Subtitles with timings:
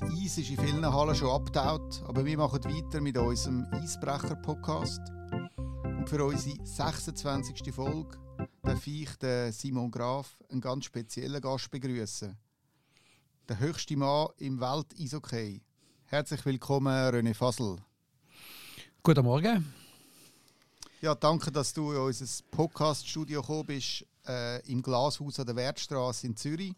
[0.00, 5.00] Das Eis ist in vielen Hallen schon abgetaut, aber wir machen weiter mit unserem Eisbrecher-Podcast.
[5.84, 7.72] Und für unsere 26.
[7.72, 8.18] Folge
[8.62, 12.36] darf ich den Simon Graf, einen ganz speziellen Gast, begrüßen.
[13.48, 15.62] Der höchste Mann im Welt-Eishockey.
[16.06, 17.76] Herzlich willkommen, René Fasel.
[19.00, 19.72] Guten Morgen.
[21.02, 26.26] Ja, danke, dass du in unser Podcast-Studio gekommen bist, äh, im Glashaus an der Wertstraße
[26.26, 26.74] in Zürich.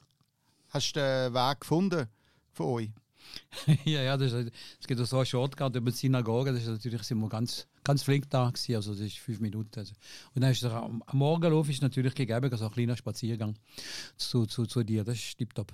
[0.69, 2.09] Hast du den Weg gefunden
[2.53, 2.91] von euch?
[3.85, 6.53] ja, ja, das, es gibt so einen Shortcut über die Synagoge.
[6.53, 9.79] Das ist natürlich sind wir ganz, ganz flink da gewesen, also das ist fünf Minuten.
[9.79, 9.95] Also.
[10.35, 13.57] Und dann ist der, am Morgenlauf ist natürlich gegeben, also ein kleiner Spaziergang
[14.17, 15.05] zu, zu, zu dir.
[15.05, 15.73] Das ist tiptop.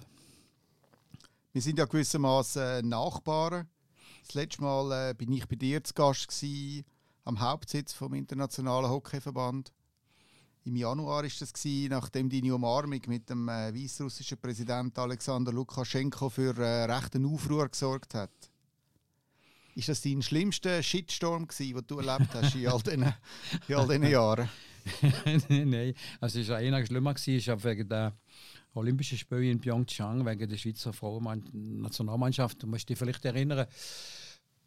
[1.52, 3.69] Wir sind ja gewissermaßen Nachbarn.
[4.24, 6.84] Das letzte Mal äh, bin ich bei dir zu Gast gewesen,
[7.24, 9.73] am Hauptsitz vom Internationalen Hockeyverband.
[10.65, 16.30] Im Januar ist das gewesen, nachdem deine Umarmung mit dem äh, weißrussischen Präsidenten Alexander Lukaschenko
[16.30, 18.30] für äh, rechten Aufruhr gesorgt hat.
[19.74, 23.13] Ist das dein schlimmster Shitstorm gewesen, den du erlebt hast in all diesen,
[23.66, 24.49] in all diesen Jahren?
[25.49, 28.13] Nein, also es war einer schlimmer gewesen, ich habe wegen der
[28.74, 32.63] Olympischen Spiele in Pyeongchang wegen der Schweizer Frauennationalmannschaft.
[32.63, 33.66] Du musst dich vielleicht erinnern,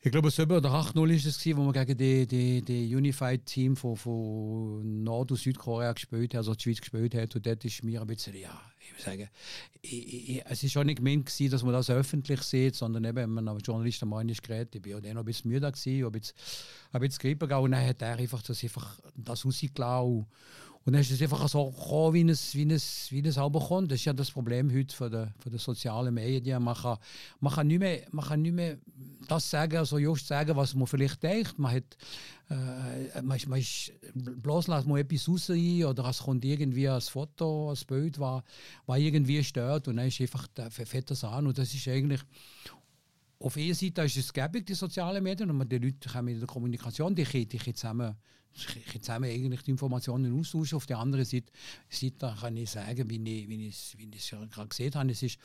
[0.05, 3.75] ich glaube, 7 oder 8-0 ist es, wo wir gegen die, die, die Unified Team
[3.75, 7.35] von, von Nord- und Südkorea gespielt haben, also die Schweiz gespielt hat.
[7.35, 9.29] Und dort ist mir ein bisschen, ja, ich würde sagen,
[9.81, 13.15] ich, ich, es ist schon nicht gemeint gewesen, dass man das öffentlich sieht, sondern eben,
[13.17, 16.05] wenn man als Journalist am Ende gerät, ich war auch noch ein bisschen müde, gewesen,
[16.05, 16.35] ein bisschen,
[16.91, 17.63] ein bisschen Grippe gegangen.
[17.65, 20.27] Und dann hat er einfach das, einfach das rausgelassen.
[20.85, 23.91] Und dann ist es einfach so gekommen, wie es, wie es, wie es aber kommt.
[23.91, 26.61] Das ist ja das Problem heute von den, von den sozialen Medien.
[26.61, 26.97] Man kann,
[27.39, 28.77] man, kann nicht mehr, man kann nicht mehr
[29.27, 31.57] das sagen, also just sagen, was man vielleicht denkt.
[31.57, 31.97] Man, hat,
[32.51, 37.71] äh, man, man ist, bloß lässt man etwas raus oder es kommt irgendwie ein Foto,
[37.71, 38.43] ein Bild, was,
[38.85, 41.47] was irgendwie stört und dann ist einfach, fällt das an.
[41.47, 42.21] Und das ist eigentlich
[43.39, 46.47] auf einer Seite ist es gäbig, die sozialen Medien, und die Leute kommen in der
[46.47, 48.15] Kommunikation, die können, die können zusammen,
[49.01, 50.77] zusammen eigentlich die Informationen austauschen.
[50.77, 51.51] Auf der anderen Seite,
[51.89, 55.23] Seite kann ich sagen, wie ich, wie ich, wie ich es gerade gesehen habe, es
[55.23, 55.37] ist,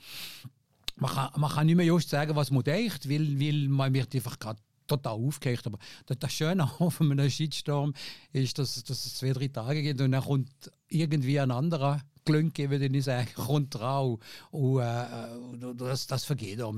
[0.96, 4.14] man, kann, man kann nicht mehr just sagen, was man denkt, weil, weil man wird
[4.14, 5.66] einfach gerade total aufgehängt.
[5.66, 7.94] Aber das Schöne auf einem Shitstorm
[8.32, 10.50] ist, dass, dass es zwei, drei Tage geht und dann kommt
[10.88, 14.20] irgendwie ein anderer Glünke, würde ich sagen, kommt drauf.
[14.50, 16.74] Und äh, das, das vergeht auch.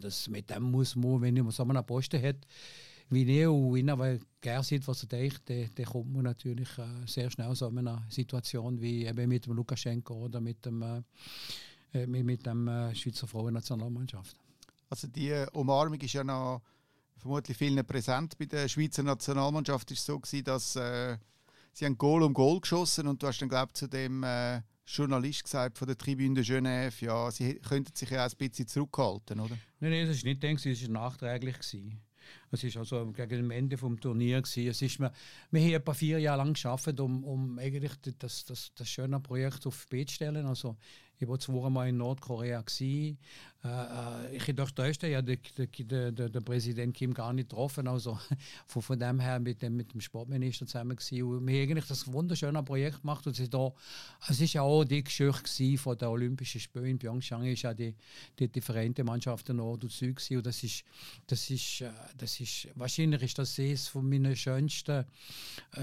[0.00, 2.36] Das, mit dem muss man, wenn man so einen Posten hat,
[3.10, 6.68] wie ich und ihn aber gerne sieht, was er denkt, dann, dann kommt man natürlich
[6.78, 10.82] äh, sehr schnell so in einer Situation wie eben mit dem Lukaschenko oder mit dem,
[10.82, 14.36] äh, mit, mit dem äh, Schweizer Frauennationalmannschaft.
[14.88, 16.62] Also die Umarmung ist ja noch
[17.16, 19.90] vermutlich vielen präsent bei der Schweizer Nationalmannschaft.
[19.90, 21.16] Es war so, dass äh,
[21.72, 24.62] sie haben Goal um Goal geschossen und du hast dann, glaube ich, zu dem äh,
[24.86, 28.68] Journalist gesagt von der Tribüne de Genève, ja, sie könnten sich ja auch ein bisschen
[28.68, 29.58] zurückhalten, oder?
[29.80, 31.56] Nein, nein, das war nicht denk, es war nachträglich.
[31.56, 32.00] Gewesen.
[32.50, 34.56] Es war also gegen das Ende des Turniers.
[34.56, 38.88] Es ist, wir, haben etwa vier Jahre lang geschafft, um, um eigentlich das, das, das
[38.88, 40.46] schöne Projekt auf die zu stellen.
[40.46, 40.76] Also,
[41.18, 42.60] ich war zwei Mal in Nordkorea.
[42.60, 43.18] Gewesen.
[43.64, 47.88] Äh, äh ich durfte ja den, den, den, den Präsident Kim gar nicht getroffen.
[47.88, 48.18] Also
[48.66, 51.46] von, von dem her mit dem, mit dem Sportminister zusammen gewesen.
[51.46, 53.26] Wir haben eigentlich das wunderschöne Projekt gemacht.
[53.26, 53.48] Und es,
[54.28, 57.44] es ist ja auch die Geschichte von den Olympischen Spielen in Pyeongchang.
[57.46, 57.94] ist ja die,
[58.38, 60.36] die, die Vereinte Mannschaft Nord und Süd gewesen.
[60.36, 60.84] Und das ist,
[61.26, 61.90] das ist, äh,
[62.38, 65.04] das ist, wahrscheinlich ist das eines von meinen schönsten,
[65.72, 65.80] äh,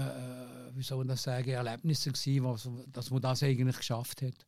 [0.74, 4.46] wie soll man das sagen, Erlebnissen gewesen, was, dass man das eigentlich geschafft hat.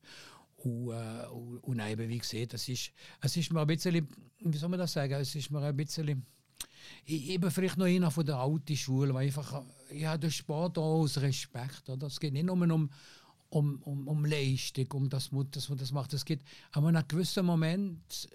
[0.56, 1.26] Und, äh,
[1.62, 4.08] und, eben, wie gesagt, es ist, es ist mir ein bisschen,
[4.40, 6.24] wie soll man das sagen, es ist mir ein bisschen,
[7.04, 11.00] ich, eben vielleicht noch einer von der alten Schule, weil einfach, ja, der Sport auch
[11.02, 12.06] aus Respekt, oder?
[12.06, 12.90] Es geht nicht nur um,
[13.48, 16.12] um, um, um Leistung, um das, dass man das macht.
[16.12, 16.40] Es geht
[16.72, 18.28] aber in einem gewissen Moment,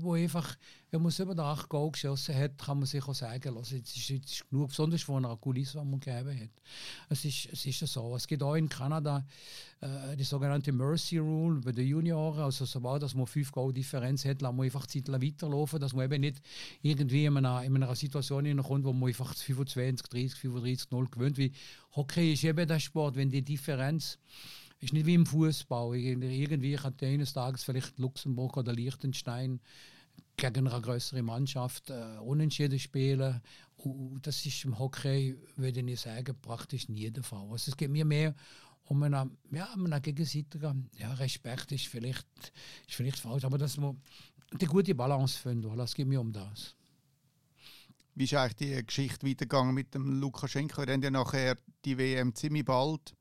[0.00, 0.56] wo einfach
[0.90, 4.10] wenn man über 8 Goal geschossen hat, kann man sich auch sagen, also jetzt ist,
[4.10, 6.50] ist genug, besonders von einer Kulisse, die man gegeben hat.
[7.10, 8.16] Es ist, es ist so.
[8.16, 9.26] Es gibt auch in Kanada
[9.82, 12.40] äh, die sogenannte Mercy Rule bei den Junioren.
[12.40, 16.06] Also sobald dass man 5 Goal Differenz hat, lässt man einfach Zeit weiterlaufen, dass man
[16.06, 16.40] eben nicht
[16.80, 21.36] irgendwie in einer, in einer Situation hineinkommt, wo man einfach 25, 30, 35, 0 gewöhnt.
[21.36, 21.52] Wie
[21.96, 24.18] Hockey ist eben der Sport, wenn die Differenz
[24.80, 25.96] ist nicht wie im Fußball.
[25.96, 29.60] Irgendwie kann eines Tages vielleicht Luxemburg oder Liechtenstein
[30.38, 33.42] gegen eine größere Mannschaft äh, unentschieden spielen.
[33.76, 37.46] Und das ist im Hockey, würde ich sagen, praktisch nie der Fall.
[37.50, 38.34] Also es geht mir mehr
[38.84, 42.26] um einen, ja, einen gegenseitigen ja, Respekt ist vielleicht,
[42.86, 44.00] ist vielleicht falsch, aber dass man
[44.52, 46.74] die gute Balance finden, es geht mir um das.
[48.14, 50.82] Wie ist eigentlich die Geschichte weitergegangen mit dem Lukaschenko?
[50.82, 53.14] Er hat ja nachher die WM ziemlich bald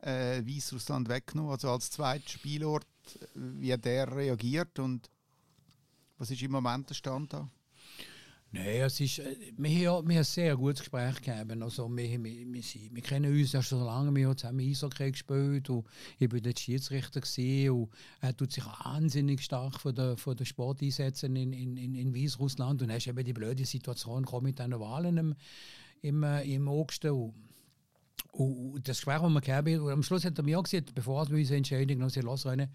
[0.00, 2.86] äh, Weißrussland weggenommen, also als zweiter Spielort,
[3.34, 5.10] wie hat der reagiert und
[6.18, 7.48] Was ist im Moment der Stand da?
[8.52, 11.50] Nein, es ist, äh, wir, haben, wir haben ein sehr gutes Gespräch gehabt.
[11.60, 15.10] Also, wir, wir, wir, sind, wir kennen uns ja schon lange, wir haben zusammen Eishockey
[15.10, 15.84] gespielt und
[16.18, 17.90] ich war dort Schiedsrichter gewesen, und
[18.20, 20.90] er tut sich wahnsinnig stark von der, von der Sport in,
[21.36, 25.34] in, in, in Weißrussland und dann ist eben die blöde Situation mit diesen Wahlen im,
[26.02, 27.04] im, äh, im August.
[27.04, 27.34] Und
[28.38, 31.26] und das Gespräch, das wir gehabt haben, am Schluss hat er mir auch gesagt, bevor
[31.30, 32.68] wir unsere Entscheidung noch losrennen,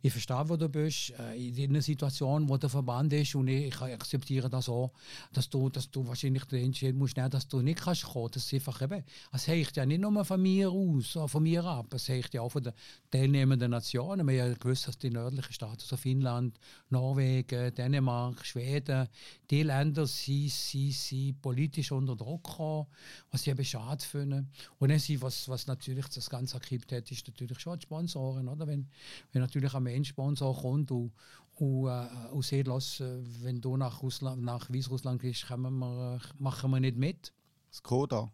[0.00, 3.74] ich verstehe, wo du bist, äh, in einer Situation, wo der Verband ist und ich,
[3.80, 4.92] akzeptiere das auch,
[5.32, 8.30] dass du, dass du wahrscheinlich den Entscheid musst nehmen, dass du nicht kannst kommen.
[8.32, 11.92] Das ist einfach eben, es hängt ja nicht nur von mir aus, von mir ab,
[11.94, 12.72] es hängt ja auch von den
[13.10, 14.28] teilnehmenden Nationen.
[14.28, 16.60] Wir haben ja gewusst, dass die nördlichen Staaten, also Finnland,
[16.90, 19.08] Norwegen, Dänemark, Schweden,
[19.50, 22.86] die Länder sind, sind, sind politisch unter Druck gekommen,
[23.32, 24.46] was ich eben schade finde.
[24.78, 28.48] Und sind, was, was natürlich das Ganze erkippt hat, ist natürlich schon die Sponsoren.
[28.48, 28.66] Oder?
[28.66, 28.88] Wenn,
[29.32, 31.12] wenn natürlich ein Mensch-Sponsor kommt und,
[31.56, 33.02] und, äh, und sieht, los,
[33.42, 37.32] wenn du nach, Russland, nach Weißrussland gehst, wir, äh, machen wir nicht mit.
[37.72, 38.30] Skoda?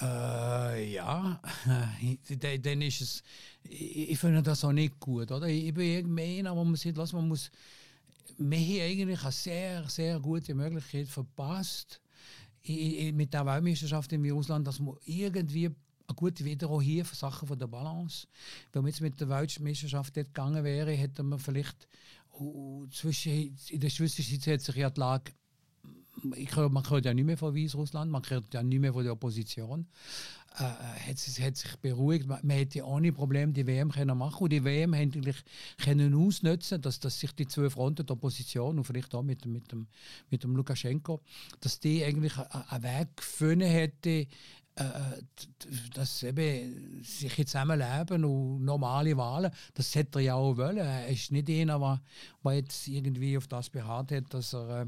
[0.00, 1.40] Äh, ja,
[2.62, 3.22] dann ist es,
[3.64, 5.30] ich, ich finde das auch nicht gut.
[5.30, 5.46] Oder?
[5.46, 7.50] Ich bin irgendwie einer, wo man sieht, los, man muss,
[8.38, 12.00] wir haben eigentlich eine sehr, sehr gute Möglichkeit verpasst,
[12.64, 17.58] mit der Weltmeisterschaft in Russland, dass man irgendwie eine gute Wiederholung hier für Sachen von
[17.58, 18.26] der Balance.
[18.72, 21.88] Wenn man jetzt mit der Weltmeisterschaft dort gegangen wäre, hätte man vielleicht
[22.38, 25.32] uh, zwischen, in der Zwischenzeit hat sich ja die Lage
[26.36, 29.12] ich, man hört ja nicht mehr von Weißrussland, man hört ja nicht mehr von der
[29.12, 29.86] Opposition.
[30.58, 32.26] Äh, hat, es, hat sich beruhigt.
[32.26, 35.36] Man, man hätte ohne Problem die WM können machen und die WM eigentlich
[35.78, 39.70] können ausnutzen, dass, dass sich die zwei Fronten, die Opposition und vielleicht auch mit, mit,
[39.70, 39.86] dem,
[40.28, 41.20] mit dem Lukaschenko,
[41.60, 44.26] dass die eigentlich einen Weg gefunden hätte, äh,
[44.80, 45.22] äh,
[45.94, 50.78] dass eben sich zusammenleben und normale Wahlen, das hätte er ja auch wollen.
[50.78, 52.00] Er ist nicht einer,
[52.44, 54.86] der jetzt irgendwie auf das beharrt hat, dass er, äh,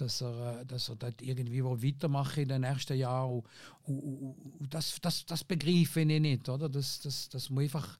[0.00, 3.42] dass er, dass er dort irgendwie weitermachen in den nächsten Jahren.
[3.84, 6.48] Und, und, und das, das, das begreife ich nicht.
[6.48, 6.68] Oder?
[6.68, 7.98] Das, das, das muss einfach,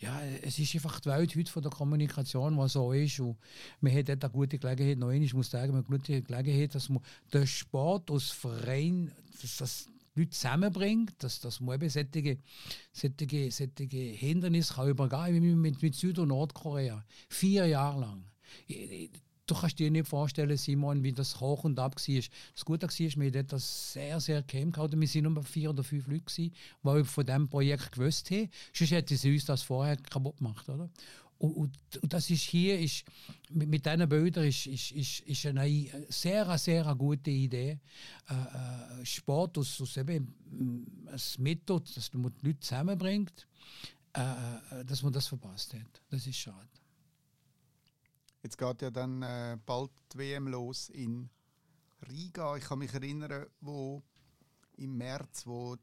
[0.00, 3.20] ja, es ist einfach die Welt heute von der Kommunikation, was so ist.
[3.20, 3.36] Und
[3.80, 7.02] man hat eine gute Gelegenheit, noch ich muss sagen, eine gute Gelegenheit, dass man
[7.32, 9.88] den Sport aus Verein, dass das
[10.18, 12.38] Leute zusammenbringt, dass, dass man eben solche,
[12.92, 17.04] solche, solche Hindernisse kann übergehen wie mit, mit Süd- und Nordkorea.
[17.28, 18.24] Vier Jahre lang.
[19.48, 22.22] Du kannst dir nicht vorstellen, Simon, wie das hoch und ab war.
[22.54, 25.00] Das Gute war, wir haben das sehr, sehr geheim gehalten.
[25.00, 28.50] Wir waren nur vier oder fünf Leute, die von diesem Projekt gewusst haben.
[28.74, 30.68] Sonst hätten sie uns das vorher kaputt gemacht.
[30.68, 30.90] Oder?
[31.38, 33.04] Und, und, und, das ist hier, ist,
[33.48, 37.78] mit, mit diesen Bildern, ist, ist, ist, ist eine sehr, sehr gute Idee.
[38.28, 40.34] Äh, äh, Sport aus, aus eben
[41.06, 43.46] ein Mittel, dass man die Leute zusammenbringt,
[44.12, 46.02] äh, äh, dass man das verpasst hat.
[46.10, 46.77] Das ist schade.
[48.42, 51.28] Jetzt geht ja dann äh, bald die WM los in
[52.08, 52.56] Riga.
[52.56, 54.02] Ich kann mich erinnern, wo
[54.76, 55.76] im März, wo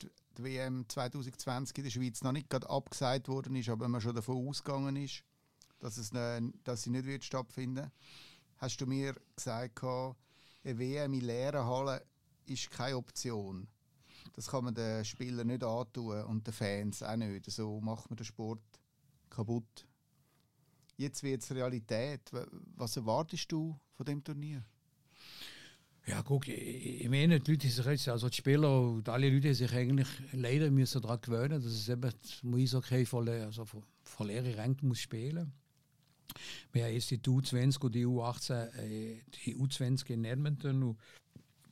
[0.00, 0.10] die
[0.44, 4.48] WM 2020 in der Schweiz noch nicht gerade abgesagt worden ist, aber man schon davon
[4.48, 5.24] ausgegangen ist,
[5.80, 7.90] dass, es ne, dass sie nicht wird stattfinden
[8.62, 10.14] hast du mir gesagt, eine
[10.78, 12.00] WM in leeren Hallen
[12.46, 13.66] ist keine Option.
[14.34, 17.50] Das kann man den Spielern nicht antun und den Fans auch nicht.
[17.50, 18.62] So macht man den Sport
[19.28, 19.88] kaputt.
[20.96, 22.20] Jetzt wird es Realität.
[22.76, 24.64] Was erwartest du von dem Turnier?
[26.06, 29.72] Ja, guck, ich meine, die Leute sich jetzt, also die Spieler und alle Leute sich
[29.72, 34.76] eigentlich leider müssen daran gewöhnen, dass es eben das okay von, also von, von leeren
[34.82, 35.52] muss spielen.
[36.72, 40.98] Wir haben jetzt die U20 und die U18, äh, die U20 in Edmonton und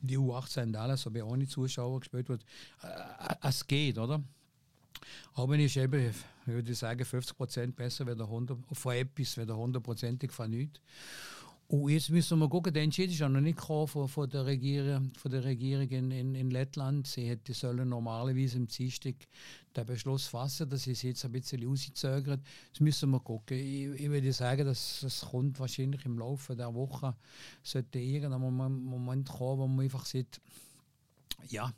[0.00, 2.44] die U18 in Dallas, aber ohne Zuschauer gespielt wird.
[2.82, 4.22] Äh, es geht, oder?
[5.34, 6.10] Aber ist eben,
[6.46, 10.80] ich würde sagen, 50% besser wie der 100, von etwas, wie der 100%ig von nichts.
[11.70, 14.44] Und jetzt müssen wir gucken, der Entscheid ist ja noch nicht gekommen von, von, der,
[14.44, 17.06] Regierung, von der Regierung in, in, in Lettland.
[17.06, 19.14] Sie hätte sollen normalerweise im Dienstag
[19.76, 22.40] den Beschluss fassen, dass sie es jetzt ein bisschen auszögert.
[22.72, 23.56] Das müssen wir gucken.
[23.56, 27.14] Ich, ich würde sagen, dass das kommt wahrscheinlich im Laufe der Woche
[27.62, 30.40] sollte irgendein Moment kommen, wo man einfach sieht,
[31.50, 31.72] ja,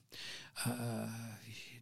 [0.65, 1.07] äh,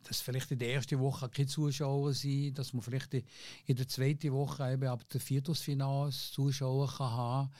[0.04, 4.32] dass vielleicht in der ersten Woche keine Zuschauer sind, dass man vielleicht in der zweiten
[4.32, 7.50] Woche eben ab dem Viertelfinale Zuschauer kann haben.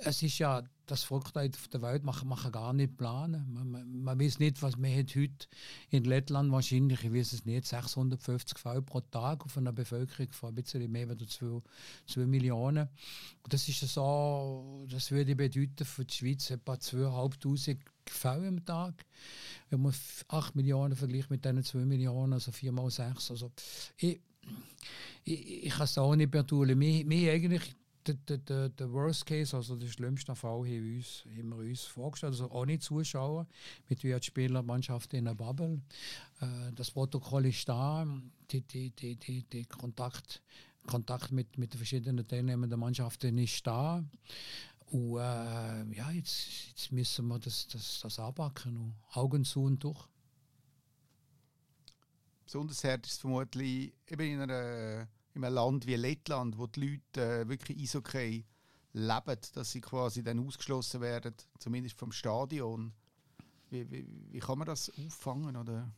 [0.00, 3.52] Es ist ja das Verrücktheit auf der Welt, man, man gar nicht planen.
[3.52, 5.46] Man, man, man weiß nicht, was man hat heute
[5.90, 10.50] in Lettland wahrscheinlich, ich weiß es nicht, 650 Fälle pro Tag auf einer Bevölkerung von
[10.50, 11.60] ein bisschen mehr als 2,
[12.06, 12.88] 2 Millionen.
[13.42, 17.78] Und das ist so, das würde bedeuten für die Schweiz etwa 2500
[18.08, 19.04] Fälle am Tag.
[19.70, 19.94] Wenn man
[20.28, 23.32] 8 Millionen vergleicht mit diesen 2 Millionen, also 4 mal 6.
[23.32, 23.50] Also,
[23.96, 24.20] ich,
[25.24, 26.78] ich, ich kann es auch nicht mehr tun.
[26.78, 27.74] Wir eigentlich
[28.14, 31.82] der, der, der Worst Case, also der schlimmste Fall, haben wir uns, haben wir uns
[31.82, 32.32] vorgestellt.
[32.32, 33.46] Also ohne Zuschauer,
[33.88, 35.80] mit wie die Spielermannschaft in der Bubble.
[36.40, 38.06] Äh, das Protokoll ist da,
[38.50, 40.42] die, die, die, die, die Kontakt,
[40.86, 44.04] Kontakt mit, mit den verschiedenen Teilnehmern der Mannschaften ist da.
[44.86, 48.94] Und äh, ja, jetzt, jetzt müssen wir das, das, das anpacken.
[49.12, 50.08] Augen zu und durch.
[52.44, 57.00] Besonders hart ist es vermutlich eben in, einer, in einem Land wie Lettland, wo die
[57.14, 58.44] Leute äh, wirklich Eishockey
[58.94, 62.92] leben, dass sie quasi dann ausgeschlossen werden, zumindest vom Stadion.
[63.68, 65.56] Wie, wie, wie kann man das auffangen?
[65.56, 65.92] Oder?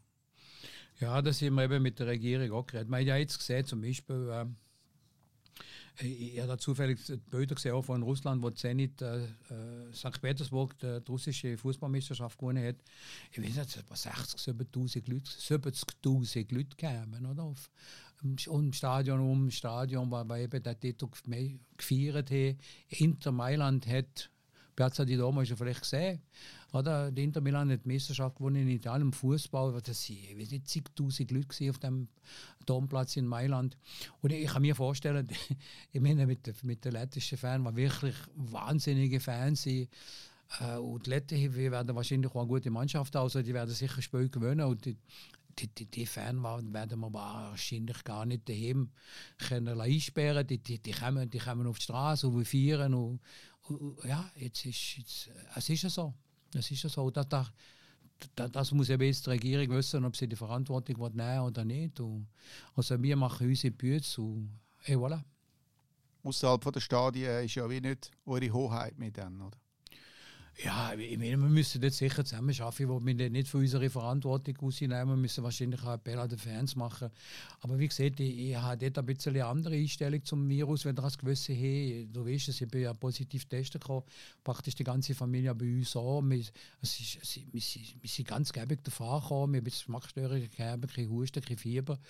[0.99, 2.89] Ja, das haben wir eben mit der Regierung auch geredet.
[2.89, 6.99] Man hat ja jetzt gesehen, zum Beispiel, äh, ich habe zufällig
[7.31, 10.21] Bilder gesehen auch von Russland, wo Zenit äh, äh St.
[10.21, 12.77] Petersburg die, die russische Fußballmeisterschaft gewonnen hat.
[13.31, 17.45] Ich weiß nicht, etwa 60, 70.000 Leute, 70.000 Leute kamen, oder?
[17.45, 17.71] Auf,
[18.49, 21.09] um Stadion, um Stadion, weil, weil eben Titel
[21.77, 22.57] gefeiert hat.
[22.89, 24.31] Inter Mailand hat
[24.79, 26.21] Piazza di Doma hast du vielleicht gesehen.
[26.73, 27.11] Oder?
[27.11, 29.73] Die Inter Milan hat die Meisterschaft gewonnen in Italien im Fußball.
[29.83, 32.07] Das waren zigtausend Leute auf dem
[32.65, 33.77] Domplatz in Mailand.
[34.23, 35.27] Und ich kann mir vorstellen,
[35.93, 39.89] ich meine, mit, den, mit den lettischen Fans, die wirklich wahnsinnige Fans sind,
[40.61, 44.01] äh, und die Letten werden wahrscheinlich auch eine gute Mannschaft aus, also die werden sicher
[44.01, 44.67] Spiel gewinnen.
[44.67, 44.97] Und die,
[45.59, 48.91] die, die, die Fans werden wir wahrscheinlich gar nicht daheim
[49.39, 52.95] können einsperren Die, die, die, kommen, die kommen auf die Straße und feiern.
[52.95, 53.21] Und,
[54.05, 56.15] ja, jetzt ist, jetzt, es ist ja so.
[56.55, 57.11] Es ist ja so.
[57.11, 57.53] Das, das,
[58.51, 62.01] das muss eben jetzt die Regierung wissen, ob sie die Verantwortung nehmen oder nicht.
[62.01, 62.29] Und,
[62.75, 65.23] also wir machen unsere Bütze und et voilà.
[66.23, 69.57] Außerhalb der Stadien ist ja wie nicht eure Hoheit mit denen, oder?
[70.61, 74.57] Ja, ich meine, wir müssen jetzt sicher zusammen arbeiten, wo wir nicht von unserer Verantwortung
[74.57, 75.09] rausnehmen.
[75.09, 77.11] Wir müssen wahrscheinlich auch Appell an die Fans machen.
[77.61, 80.97] Aber wie gesagt, ich, ich habe dort ein bisschen eine andere Einstellung zum Virus, wenn
[80.97, 84.03] du das gewusst hey, du weißt es, ich bin ja positiv testen gekommen,
[84.43, 86.23] praktisch die ganze Familie bei uns auch.
[86.23, 90.51] Wir, es ist, es, wir, sind, wir sind ganz gäbig davon gekommen, wir haben Geschmacksstörungen
[90.51, 92.01] gehabt, kein Husten, kein Fieber.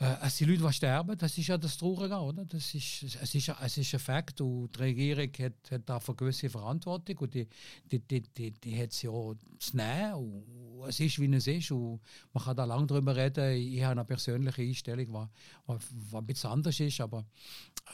[0.00, 2.44] Äh, es sind Leute, die sterben, das ist ja das Traurige, oder?
[2.44, 6.16] Das ist, es, ist, es ist ein Fakt und die Regierung hat, hat dafür eine
[6.16, 7.48] gewisse Verantwortung und die,
[7.90, 11.72] die, die, die, die hat es ja zu nehmen und es ist, wie es ist
[11.72, 12.00] und
[12.32, 13.56] man kann da lange darüber reden.
[13.56, 17.26] Ich habe eine persönliche Einstellung, die, die ein bisschen anders ist, aber,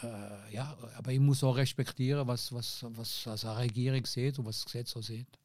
[0.03, 4.45] äh, ja, aber ich muss auch respektieren, was, was, was also eine Regierung sieht und
[4.45, 5.39] was das Gesetz so sieht.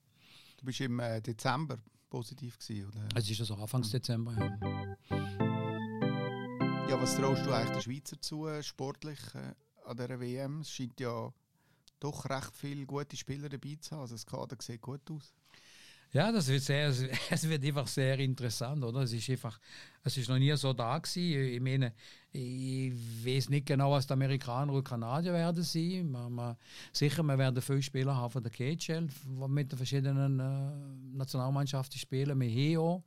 [0.58, 1.78] Du bist im äh, Dezember
[2.10, 3.08] positiv gewesen, oder?
[3.16, 3.92] Es ist also Anfangs mhm.
[3.94, 5.49] Dezember, ja.
[6.90, 9.54] Ja, was traust du eigentlich den Schweizer zu, äh, sportlich äh,
[9.86, 10.62] an dieser WM?
[10.62, 11.32] Es scheint ja
[12.00, 14.02] doch recht viele gute Spieler dabei zu haben.
[14.02, 15.32] Also das Kader sieht gut aus.
[16.12, 16.88] Ja, das wird sehr,
[17.30, 19.02] es wird einfach sehr interessant, oder?
[19.02, 19.60] Es ist einfach,
[20.04, 21.54] es ist noch nie so da gewesen.
[21.54, 21.94] Ich meine,
[22.32, 22.92] ich
[23.24, 26.10] weiß nicht genau, was die Amerikaner und Kanadier werden sein.
[26.10, 26.58] Man, man,
[26.92, 32.00] sicher, wir werden viele Spieler haben von der KHL, die mit den verschiedenen äh, Nationalmannschaften
[32.00, 32.40] spielen.
[32.40, 33.04] Wir haben auch.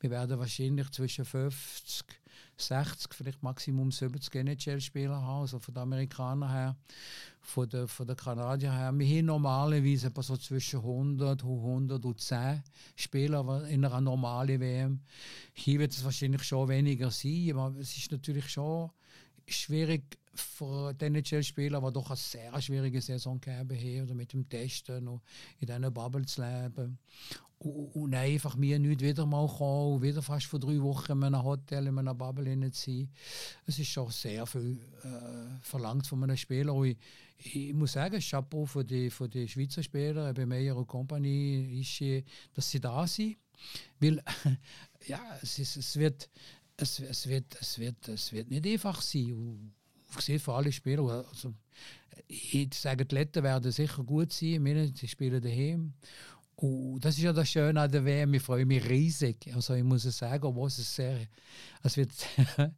[0.00, 2.06] Wir werden wahrscheinlich zwischen 50
[2.60, 6.76] 60, vielleicht Maximum 70 NHL-Spieler haben, also von den Amerikanern her,
[7.40, 8.92] von den, von den Kanadiern her.
[8.94, 12.62] Wir haben normalerweise so zwischen 100 und 110
[12.96, 15.00] Spieler in einer normalen WM.
[15.52, 18.90] Hier wird es wahrscheinlich schon weniger sein, aber es ist natürlich schon
[19.46, 24.48] schwierig für die NHL-Spieler, die doch eine sehr schwierige Saison gegeben haben, oder mit dem
[24.48, 25.22] Testen und
[25.60, 26.98] in diesen Bubble zu leben.
[27.60, 31.42] Und, einfach mir nicht wieder mal kommen und wieder fast vor drei Wochen in einem
[31.42, 33.10] Hotel, in einer Bubble zu sein.
[33.66, 36.72] Es ist schon sehr viel äh, verlangt von einem Spieler.
[36.72, 36.96] Und ich,
[37.38, 42.24] ich muss sagen, Chapeau für die, für die Schweizer Spieler, bei Meyer und Company, ist,
[42.54, 43.36] dass sie da sind.
[43.98, 44.22] Weil,
[45.08, 46.30] ja, es, ist, es, wird,
[46.76, 49.32] es, es, wird, es, wird, es wird nicht einfach sein.
[49.32, 49.74] Und,
[50.16, 51.52] ich sehe für alle Spieler, also,
[52.26, 54.92] ich sage, die Letten werden sicher gut sein.
[54.94, 55.94] Sie spielen daheim.
[56.60, 58.34] Und das ist ja das Schöne an der WM.
[58.34, 59.48] Ich freue mich riesig.
[59.54, 61.28] Also ich muss es sagen, obwohl es sehr,
[61.84, 62.10] es wird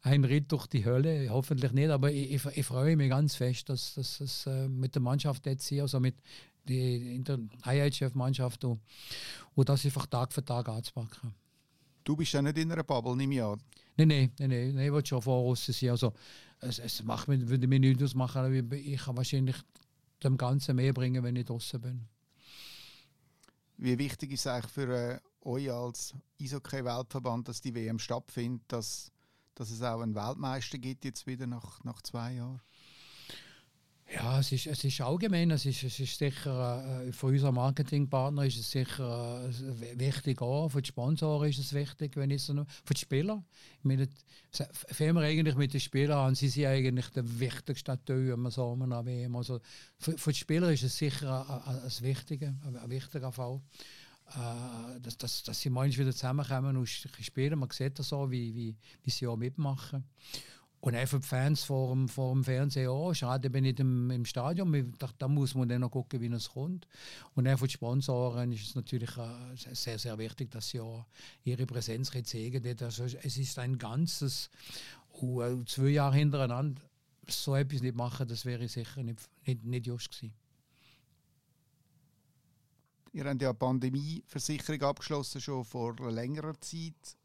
[0.00, 3.68] ein Ritt durch die Hölle, hoffentlich nicht, aber ich, ich, ich freue mich ganz fest,
[3.68, 6.14] dass das äh, mit der Mannschaft jetzt hier, also mit
[6.66, 8.80] der IHF-Mannschaft und,
[9.54, 11.34] und das einfach Tag für Tag anzupacken.
[12.04, 13.60] Du bist ja nicht in einer Bubble, nehme ich an.
[13.98, 15.90] Nein, nein, nein, nein, ich will schon voraus sein.
[15.90, 16.14] Also,
[16.60, 19.56] es, es macht mir, würde mir nichts ausmachen, ich kann wahrscheinlich
[20.24, 22.08] dem Ganzen mehr bringen, wenn ich draußen bin.
[23.78, 29.12] Wie wichtig ist es eigentlich für äh, euch als Eishockey-Weltverband, dass die WM stattfindet, dass,
[29.54, 32.62] dass es auch einen Weltmeister gibt jetzt wieder nach, nach zwei Jahren?
[34.14, 38.46] Ja, es ist, es ist allgemein, es ist, es ist sicher, äh, für unseren Marketingpartner
[38.46, 42.54] ist es sicher äh, wichtig auch, für die Sponsoren ist es wichtig, wenn ich so
[42.84, 43.42] für die Spieler.
[43.78, 44.08] Ich meine,
[44.52, 48.52] fangen wir eigentlich mit den Spielern an, sie sind eigentlich der wichtigste Akteur, wenn man
[48.52, 49.34] so einer WM.
[49.34, 49.60] Also
[49.98, 53.60] für, für die Spieler ist es sicher ein, ein, wichtiger, ein wichtiger Fall.
[54.34, 57.58] Äh, dass, dass, dass sie manchmal wieder zusammenkommen und spielen.
[57.58, 60.04] Man sieht das so, wie, wie, wie sie auch mitmachen.
[60.86, 63.12] Und für die Fans vor dem, vor dem Fernsehen auch.
[63.12, 64.94] Schade, bin ich im, im Stadion.
[65.00, 66.86] Da, da muss man dann noch gucken, wie es kommt.
[67.34, 71.04] Und auch für die Sponsoren ist es natürlich äh, sehr, sehr wichtig, dass sie auch
[71.42, 72.64] ihre Präsenz zeigen.
[72.80, 74.48] Also es ist ein ganzes,
[75.20, 76.80] uh, zwei Jahre hintereinander
[77.28, 80.34] so etwas nicht machen, das wäre sicher nicht, nicht, nicht just gewesen.
[83.12, 87.16] Ihr habt ja eine Pandemieversicherung abgeschlossen, schon vor längerer Zeit.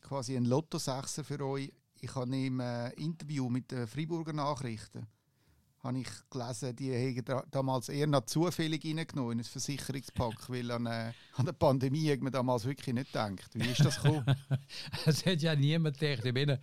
[0.00, 1.72] Quasi ein Lotto-Sechser für euch
[2.04, 5.06] ich habe im äh, Interview mit den Freiburger Nachrichten
[5.84, 10.86] habe ich gelesen, die haben damals eher noch zufällig reingenommen in ein Versicherungspack, weil an,
[10.86, 13.50] äh, an eine Pandemie hat man damals wirklich nicht gedacht.
[13.52, 14.24] Wie ist das gekommen?
[15.04, 16.24] das hat ja niemand gedacht.
[16.24, 16.58] Ich meine,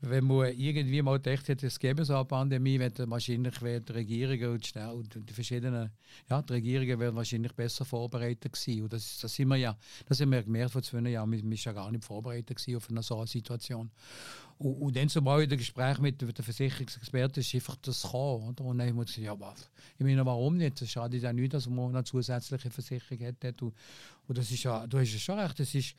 [0.00, 4.52] wenn man irgendwie mal gedacht hätte, es gäbe so eine Pandemie, wenn wahrscheinlich die Regierungen
[4.52, 5.90] und, schnell, die verschiedenen,
[6.28, 8.82] ja, die Regierungen wären wahrscheinlich besser vorbereitet gewesen.
[8.82, 9.76] Und das, das sind wir ja,
[10.06, 13.02] das haben wir gemerkt vor zwei Jahren, wir, wir ja gar nicht vorbereitet auf eine
[13.02, 13.90] solche Situation.
[14.58, 18.48] Und, und dann zumal in dem Gespräch mit der Versicherungsexperten ist einfach das gekommen.
[18.50, 18.64] Oder?
[18.64, 19.70] Und dann haben wir gesagt, ja, was?
[19.98, 20.80] Ich meine, warum nicht?
[20.82, 23.62] Es schadet ja nicht, dass man eine zusätzliche Versicherung hat.
[23.62, 23.74] Und,
[24.28, 25.94] und das ist ja, du hast ja schon recht, das ist,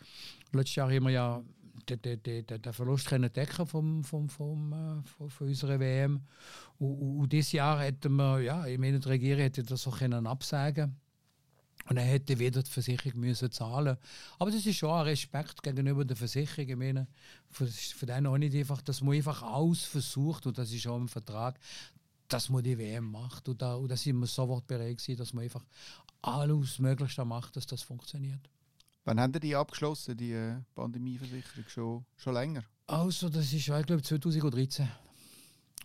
[0.51, 1.43] letztes Jahr haben wir ja
[1.89, 6.21] den, den, den, Verlust können decken vom, vom, vom, äh, von, unserer WM.
[6.79, 9.99] Und, und, und dieses Jahr hätten wir, ja, ich meine, die Regierung hätte das auch
[9.99, 10.95] können absagen
[11.89, 13.97] und er hätte wieder die Versicherung müssen zahlen
[14.39, 16.69] Aber das ist schon ein Respekt gegenüber der Versicherung.
[16.69, 17.07] Ich meine,
[17.49, 20.97] für, für den auch nicht einfach, dass man einfach alles versucht, und das ist auch
[20.97, 21.59] im Vertrag,
[22.27, 23.47] dass man die WM macht.
[23.47, 25.65] Und da, und da sind wir sofort bereit gewesen, dass man einfach
[26.21, 28.49] alles Möglichste macht, dass das funktioniert.
[29.07, 31.63] Wann haben die abgeschlossen, die äh, Pandemieversicherung?
[31.69, 32.63] Schon, schon länger?
[32.87, 34.85] Also, das ist, ich glaube, 2013.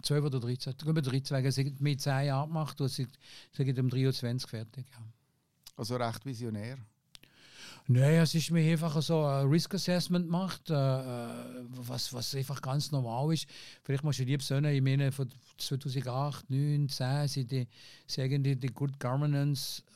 [0.03, 0.73] 12 oder 13.
[0.73, 3.07] Ich glaube, 13, weil sie mit 10 Jahren gemacht und sie
[3.53, 4.87] sind am 23 fertig.
[4.91, 4.99] Ja.
[5.77, 6.79] Also recht visionär.
[7.87, 11.29] Nein, es ist mir einfach so ein Risk Assessment gemacht, äh, äh
[11.69, 13.47] was, was einfach ganz normal ist.
[13.85, 18.75] Vielleicht musst du lieb sagen, ich meine, von 2008, 2009, 2010 sind die, die, die
[18.75, 19.93] Good Governance äh,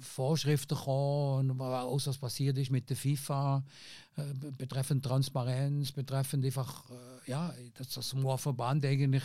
[0.00, 3.64] Vorschriften gekommen, was, was passiert ist mit der FIFA,
[4.16, 4.22] äh,
[4.56, 9.24] betreffend Transparenz, betreffend einfach, äh, ja, dass das Verband eigentlich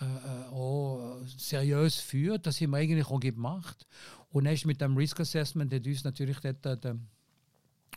[0.00, 3.86] äh, äh, auch seriös führt, das haben wir eigentlich auch gemacht.
[4.30, 6.98] Und erst mit dem Risk Assessment hat uns natürlich dort, äh, der,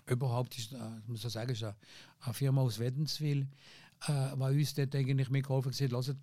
[0.05, 3.47] überhaupt, ist, äh, muss ich sagen, ist eine, Firma aus Wädenswil,
[4.07, 6.15] äh, war uns dort eigentlich mitgeholfen hat,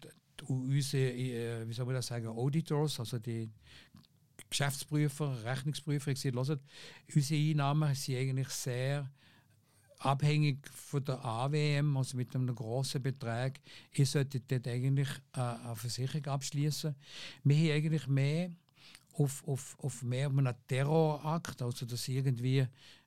[0.49, 3.51] unsere, äh, wie soll man das sagen, Auditors, also die
[4.51, 6.61] Geschäftsprüfer, Rechnungsprüfer, gesagt, hört,
[7.15, 9.11] unsere Einnahmen sind eigentlich sehr
[9.99, 13.61] abhängig von der AWM, also mit einem großen Betrag.
[13.95, 16.95] Ihr solltet dort eigentlich äh, eine Versicherung abschließen.
[17.45, 18.51] Wir haben eigentlich mehr
[19.15, 22.67] auf, auf, auf mehr einen Terrorakt, also dass irgendwie,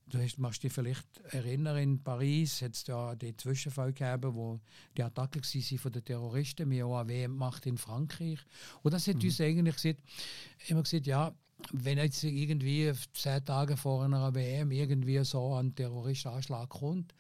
[0.09, 4.59] du hast, machst dich vielleicht erinnern, in Paris hat es ja die Zwischenfall gegeben, wo
[4.95, 8.39] die Attacke von den Terroristen, wir haben auch eine WM gemacht in Frankreich.
[8.83, 9.23] Und das hat mhm.
[9.23, 9.99] uns eigentlich gesagt,
[10.67, 11.33] immer gesagt, ja,
[11.71, 17.13] wenn jetzt irgendwie zehn Tage vor einer WM irgendwie so ein Terroristanschlag kommt,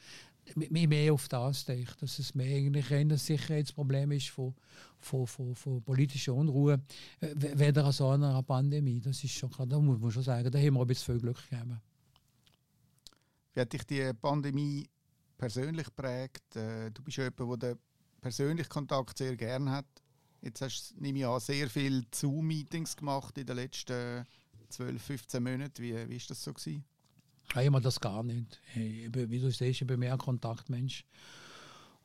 [0.55, 4.53] mich mehr auf das denkt, dass es mehr eigentlich ein Sicherheitsproblem ist von,
[4.99, 6.79] von, von, von politischer Unruhe,
[7.19, 9.01] äh, weder an so einer Pandemie.
[9.01, 11.21] Das ist schon klar, da muss man schon sagen, da haben wir ein bisschen viel
[11.21, 11.81] Glück gegeben.
[13.57, 14.87] Wie hat dich die Pandemie
[15.35, 16.55] persönlich prägt?
[16.55, 17.81] Äh, du bist jemand, der den
[18.21, 19.87] persönlichen Kontakt sehr gerne hat.
[20.43, 24.27] Jetzt hast du, nehme ich an, sehr viele Zoom-Meetings gemacht in den letzten
[24.69, 25.81] 12, 15 Monaten.
[25.81, 26.53] Wie war das so?
[26.53, 26.85] Gewesen?
[27.59, 28.61] Ich mache das gar nicht.
[28.75, 31.03] Ich, wie du siehst, ich bin mehr ein Kontaktmensch.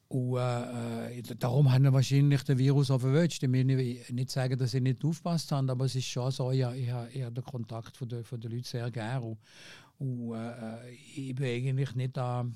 [0.08, 3.42] Und äh, äh darum haben wir wahrscheinlich den Virus auch verwünscht.
[3.42, 3.64] Ich will
[4.10, 7.10] nicht sagen, dass ich nicht aufgepasst habe, aber es ist schon so, ja, ich habe
[7.10, 9.36] den Kontakt von den, von den Leuten sehr gerne.
[9.98, 12.46] Und äh, ich bin eigentlich nicht da.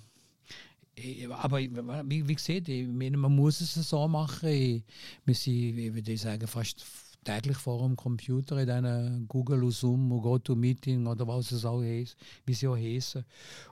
[1.30, 4.48] aber wie, wie gesagt, ich meine, man muss es so machen.
[4.48, 4.82] Ich,
[5.24, 6.84] wir sind, ich würde sagen, fast
[7.26, 11.82] täglich vor dem Computer in diesen Google und Zoom und GoToMeeting oder was es auch
[11.82, 13.24] heißt, wie sie auch heißen.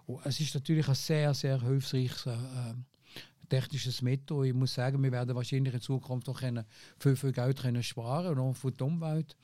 [0.07, 2.75] Und es ist natürlich ein sehr, sehr hilfreiches äh,
[3.49, 4.45] technisches Mittel.
[4.47, 6.65] Ich muss sagen, wir werden wahrscheinlich in Zukunft auch können,
[6.99, 9.37] viel, viel Geld können sparen und für die Umwelt.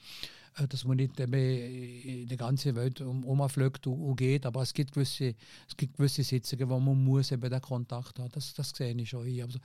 [0.57, 4.47] Äh, dass man nicht in der ganzen Welt um, umfliegt und, und geht.
[4.47, 5.35] Aber es gibt gewisse,
[5.69, 8.31] es gibt gewisse Sitzungen, wo man muss eben den Kontakt haben.
[8.33, 9.27] Das, das sehe ich schon.
[9.43, 9.59] Also,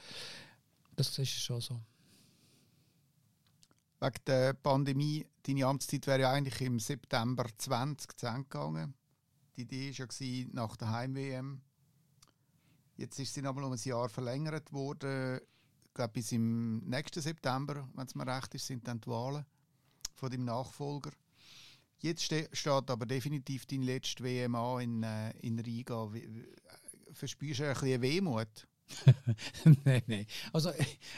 [0.95, 1.79] das ist schon so.
[3.99, 8.93] Wegen der Pandemie, deine Amtszeit wäre ja eigentlich im September 2010 gegangen.
[9.55, 11.61] Die Idee war ja nach der Heim-WM.
[12.97, 15.39] Jetzt ist sie nochmal um ein Jahr verlängert worden.
[15.85, 19.45] Ich glaube, bis im nächsten September, wenn es mir recht ist, sind dann die Wahlen
[20.15, 21.12] von dem Nachfolger.
[21.99, 26.12] Jetzt ste steht aber definitiv dein letzte WMA in, äh, in Riga.
[27.13, 28.67] Verspürst du ein bisschen Wehmut?
[29.83, 30.25] nein, nein.
[30.53, 30.69] Also,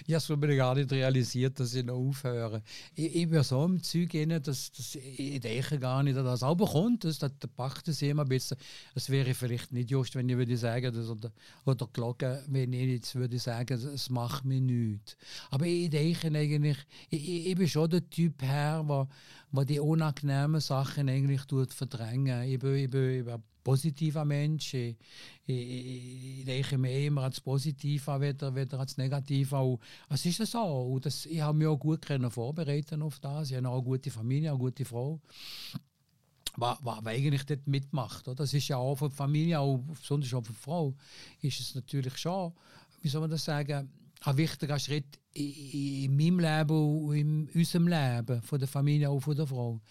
[0.06, 2.62] ich habe es mir gar nicht realisiert, dass ich noch aufhöre.
[2.96, 6.44] Ich, ich bin so im Zeug rein, dass, dass ich denke gar nicht, dass das
[6.44, 7.04] auch kommt.
[7.04, 8.58] Das, das packt es immer ein bisschen.
[8.96, 11.32] Es wäre vielleicht nicht just, wenn ich würde sagen, dass, oder,
[11.66, 15.18] oder gelogen, wenn ich jetzt würde sagen, es macht mir nichts.
[15.52, 16.78] Aber ich denke eigentlich,
[17.10, 19.08] ich, ich bin schon der Typ her,
[19.52, 22.44] der, die unangenehmen Sachen eigentlich verdrängen.
[22.44, 24.74] Ich bin, ich bin, ich bin positiver Mensch.
[24.76, 24.96] Ich,
[25.46, 29.78] ich, ich denke mehr immer als positiv an, weder, weder als negativ an.
[30.08, 30.64] Es ist so.
[30.94, 33.52] Und das, ich habe mich auch gut können vorbereiten auf das.
[33.52, 35.20] Ich habe auch eine gute Familie, eine gute Frau.
[36.56, 38.26] Was, was eigentlich dort mitmacht.
[38.40, 40.96] Das ist ja auch für die Familie, auch, besonders auch für die Frau,
[41.42, 42.54] ist es natürlich schon,
[43.02, 47.90] wie soll man das sagen, ein wichtiger Schritt in, in meinem Leben und in unserem
[47.90, 49.82] Leben, von der Familie und von der Frau.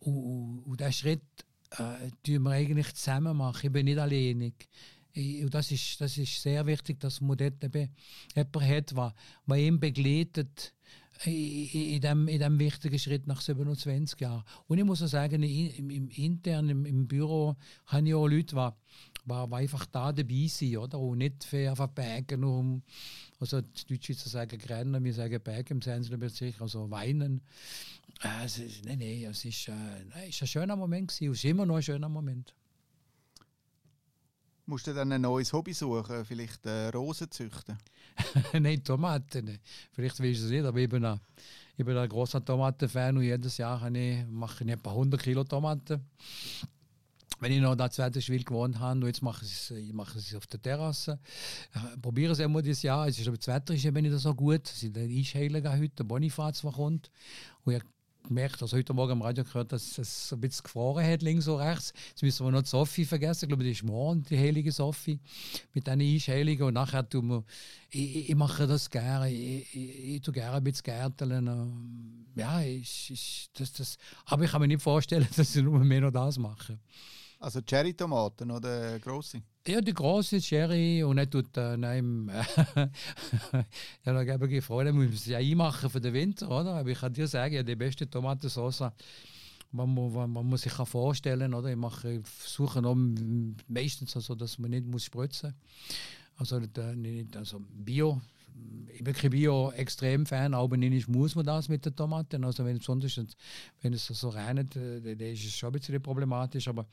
[0.00, 3.66] Und, und, und der Schritt äh, tun wir eigentlich zusammen machen.
[3.66, 4.68] Ich bin nicht alleinig.
[5.14, 7.90] Und das ist, das ist sehr wichtig, dass man dort jemanden
[8.34, 9.14] hat, der,
[9.46, 10.74] der ihn begleitet
[11.24, 14.44] in diesem in dem wichtigen Schritt nach 27 Jahren.
[14.68, 18.54] Und ich muss auch sagen, im, im intern, im, im, Büro, habe ich auch Leute,
[18.54, 18.70] die,
[19.28, 20.98] die, einfach da dabei sind, oder?
[20.98, 22.82] Und nicht einfach Bagen um,
[23.38, 27.42] also die Deutschen sagen Grennen, wir sagen Bagen im Sensenbezirk, also weinen.
[28.44, 31.66] Ist, nein, nein, es ist, äh, nein, ist ein schöner Moment gewesen, es ist immer
[31.66, 32.54] noch ein schöner Moment.
[34.66, 37.78] Musst du dann ein neues Hobby suchen, vielleicht äh, Rosen züchten?
[38.52, 39.58] nein, Tomaten.
[39.92, 41.20] Vielleicht willst du es nicht, aber ich bin ein,
[41.76, 46.04] ich bin ein großer Tomatenfan und jedes Jahr ich, mache ich etwa 100 Kilo Tomaten.
[47.40, 49.92] Wenn ich noch in der zweiten Schwil gewohnt habe, und jetzt mache ich es, ich
[49.92, 51.18] mache es auf der Terrasse,
[51.72, 53.06] ich probiere es immer dieses Jahr.
[53.06, 54.66] Es ist das Wetter ist eben nicht so gut.
[54.66, 57.10] Es sind Eisheiligen heute, der Bonifaz, der kommt.
[57.64, 57.82] Und ich
[58.28, 61.60] gemerkt, also heute Morgen am Radio gehört, dass es ein bisschen gefroren hat, links und
[61.60, 61.92] rechts.
[62.10, 63.44] Jetzt müssen wir noch die Sophie vergessen.
[63.44, 65.18] Ich glaube, die ist morgen, die heilige Sophie,
[65.72, 66.66] mit diesen Einschheiligen.
[66.66, 67.44] Und nachher tun wir,
[67.90, 69.30] ich, ich mache das gerne.
[69.30, 72.26] Ich, ich, ich tue gerne ein bisschen Gärteln.
[72.36, 76.02] Ja, ich, ich, das, das, aber ich kann mir nicht vorstellen, dass ich nur mehr
[76.02, 76.78] noch das mache.
[77.40, 79.42] Also Cherry-Tomaten oder grosse?
[79.66, 82.88] Ja, die große Cherry und nicht tut nein, äh,
[84.04, 86.74] ja, da habe ich Freude, muss sie ja einmachen für den Winter, oder?
[86.74, 88.90] Aber ich kann dir sagen, ja, die beste Tomatensauce,
[89.70, 91.68] man, man, man muss sich vorstellen, oder?
[91.68, 92.96] Ich mache, ich versuche noch
[93.68, 95.54] meistens so, dass man nicht muss spritzen.
[96.36, 98.20] Also nicht, also Bio
[98.98, 102.44] ich bin kein Bio-Extrem-Fan, aber nicht muss man das mit den Tomaten.
[102.44, 102.88] Also wenn es
[103.80, 106.66] wenn es so regnet, äh, dann ist es schon ein bisschen problematisch.
[106.66, 106.86] Aber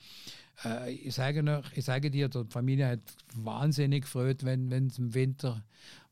[0.63, 2.99] äh, ich, sage noch, ich sage dir, die Familie hat
[3.35, 5.65] wahnsinnig gefreut, wenn, wenn im Winter,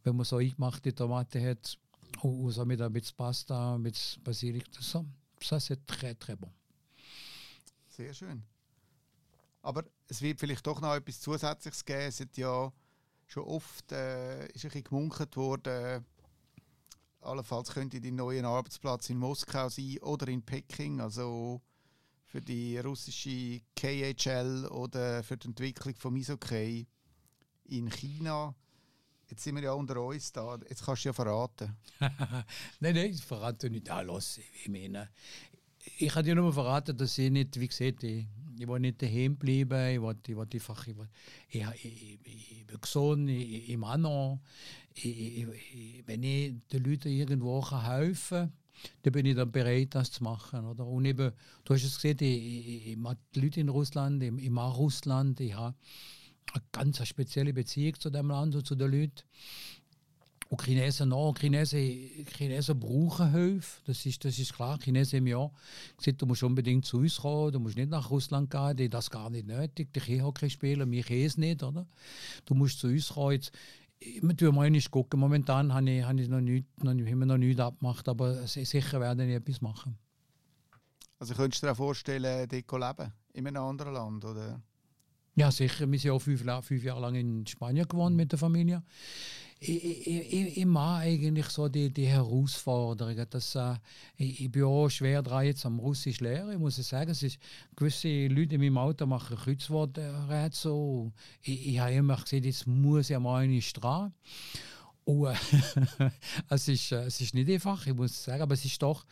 [0.04, 1.78] wenn man so eingemachte Tomaten hat,
[2.22, 4.66] und so mit ein bisschen Pasta, mit Basilik.
[4.74, 4.98] Das,
[5.50, 6.52] das ist très, très bon.
[7.88, 8.44] Sehr schön.
[9.62, 12.02] Aber es wird vielleicht doch noch etwas Zusätzliches geben.
[12.08, 12.72] Es ja
[13.28, 16.06] schon oft äh, ist ein bisschen gemunkelt worden,
[17.22, 21.62] allenfalls könnte dein neuer Arbeitsplatz in Moskau sein oder in Peking, also
[22.26, 26.88] für die russische KHL oder für die Entwicklung von Eishockey
[27.66, 28.56] in China.
[29.30, 30.58] Jetzt sind wir ja unter uns da.
[30.68, 31.76] Jetzt kannst du ja verraten.
[32.00, 34.40] nein, nein, ich verrate nicht alles.
[34.64, 35.10] Ich meine,
[35.98, 38.04] ich kann dir nur verraten, dass ich nicht, wie gesagt,
[38.64, 41.08] ich will nicht daheim bleiben, ich will, ich will einfach, ich, will,
[41.50, 44.40] ich, ich, ich, ich bin gesund, ich, ich mache noch.
[44.96, 45.48] Ich,
[46.06, 48.54] wenn ich den Leuten irgendwo helfen kann,
[49.02, 50.66] dann bin ich dann bereit, das zu machen.
[50.66, 50.86] Oder?
[50.86, 51.32] Und eben,
[51.66, 55.40] du hast es gesehen, ich, ich, mag die Leute in Russland, ich, ich mag Russland,
[55.42, 55.76] ich habe
[56.54, 59.24] eine ganz spezielle Beziehung zu dem Land und zu den Leuten.
[60.54, 61.80] Und Chinesen noch, Chinesen,
[62.28, 64.78] Chinesen brauchen Hilfe, das ist, das ist klar.
[64.80, 65.50] Chinesen haben ja
[65.98, 69.10] gesagt, du musst unbedingt zu uns kommen, du musst nicht nach Russland gehen, die das
[69.10, 71.88] gar nicht nötig, die Hockey spielen, wir es nicht, oder?
[72.46, 73.32] Du musst zu uns kommen.
[73.32, 73.52] Jetzt,
[74.00, 75.20] wir tun mal nicht gucken.
[75.20, 79.00] Momentan habe ich, habe ich noch nicht, noch, haben wir noch nichts abgemacht, aber sicher
[79.00, 79.98] werden wir etwas machen.
[81.18, 84.62] Also könntest du dir auch vorstellen, dort leben, in einem anderen Land, oder?
[85.34, 85.92] Ja, sicher.
[85.92, 88.84] Wir sind auch fünf, fünf Jahre lang in Spanien gewohnt mit der Familie
[89.70, 93.26] ich, ich, ich mag eigentlich so die, die Herausforderungen.
[93.30, 93.76] Das, äh,
[94.18, 96.54] ich, ich, bin auch schwer dran jetzt am Russisch lernen.
[96.54, 97.40] Ich muss sagen, es ist,
[97.76, 101.12] gewisse Leute in meinem Auto machen Kreuzworträtsel.
[101.42, 104.14] Ich, ich habe immer gesagt, jetzt muss ich mal eine dran.
[105.06, 105.36] Und, äh,
[106.50, 109.06] es, ist, äh, es ist nicht einfach, ich muss sagen, aber es ist doch,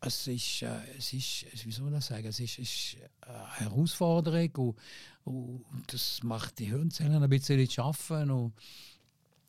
[0.00, 4.76] es ist, äh, es ist wie soll man das sagen, es ist, ist eine Herausforderung
[5.24, 8.52] und, und das macht die Hirnzellen ein bisschen zu arbeiten und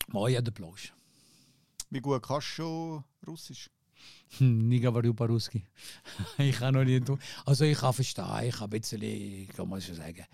[0.08, 0.92] Moja den Applaus.
[1.90, 3.70] Wie gut kannst du schon Russisch?
[4.40, 5.64] Не говорю по-русски.
[6.38, 7.10] ich kann noch nicht.
[7.44, 10.24] Also ich kann verstehen, ich kann ein bisschen, kann man schon sagen.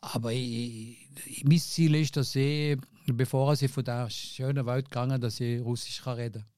[0.00, 1.08] Aber ich,
[1.44, 6.02] mein Ziel ist, dass ich, bevor ich von dieser schönen Welt gegangen dass ich Russisch
[6.02, 6.51] kann reden kann.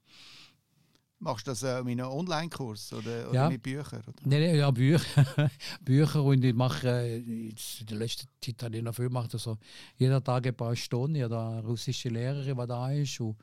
[1.20, 3.50] Machst du das äh, mit einem Online-Kurs oder, oder ja.
[3.50, 4.02] mit Büchern?
[4.06, 4.14] Oder?
[4.26, 5.50] Nein, ja, Bücher.
[5.82, 7.56] Bücher und ich mache, äh, in
[7.90, 9.58] der letzten Zeit habe ich noch viel gemacht, also
[9.98, 11.16] jeden Tag ein paar Stunden.
[11.16, 13.38] Ich habe eine russische Lehrerin, die da ist und,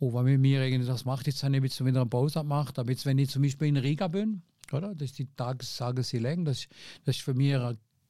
[0.00, 2.78] und wenn mit mir irgendwie das macht, jetzt habe ich jetzt wieder eine Pause gemacht,
[2.78, 6.18] aber jetzt, wenn ich zum Beispiel in Riga bin, oder, das ist die Tagessage sie
[6.18, 6.66] lang, das,
[7.04, 7.54] das ist für mich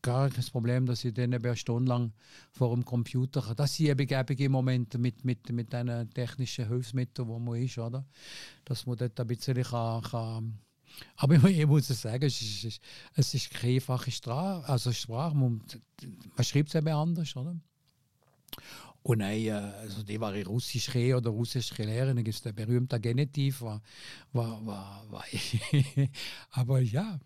[0.05, 2.13] gar kein Problem, dass ich dann eben stundenlang
[2.53, 3.57] vor dem Computer kann.
[3.57, 8.05] Das sind eben gebige Momente mit, mit, mit diesen technischen Hilfsmitteln, wo man ist, oder?
[8.65, 10.59] Dass man dort ein bisschen kann, kann
[11.17, 12.81] aber ich muss sagen, es ist,
[13.17, 14.69] es ist keine einfache Sprache.
[14.69, 15.61] Also Sprache, man,
[16.37, 17.57] man schreibt es eben anders, oder?
[19.03, 23.63] Und nein, äh, also die war Russisch oder Russisch lernen, gibt es den berühmten Genitiv.
[23.63, 23.83] War,
[24.33, 25.25] war, war, war
[26.51, 27.19] aber ja,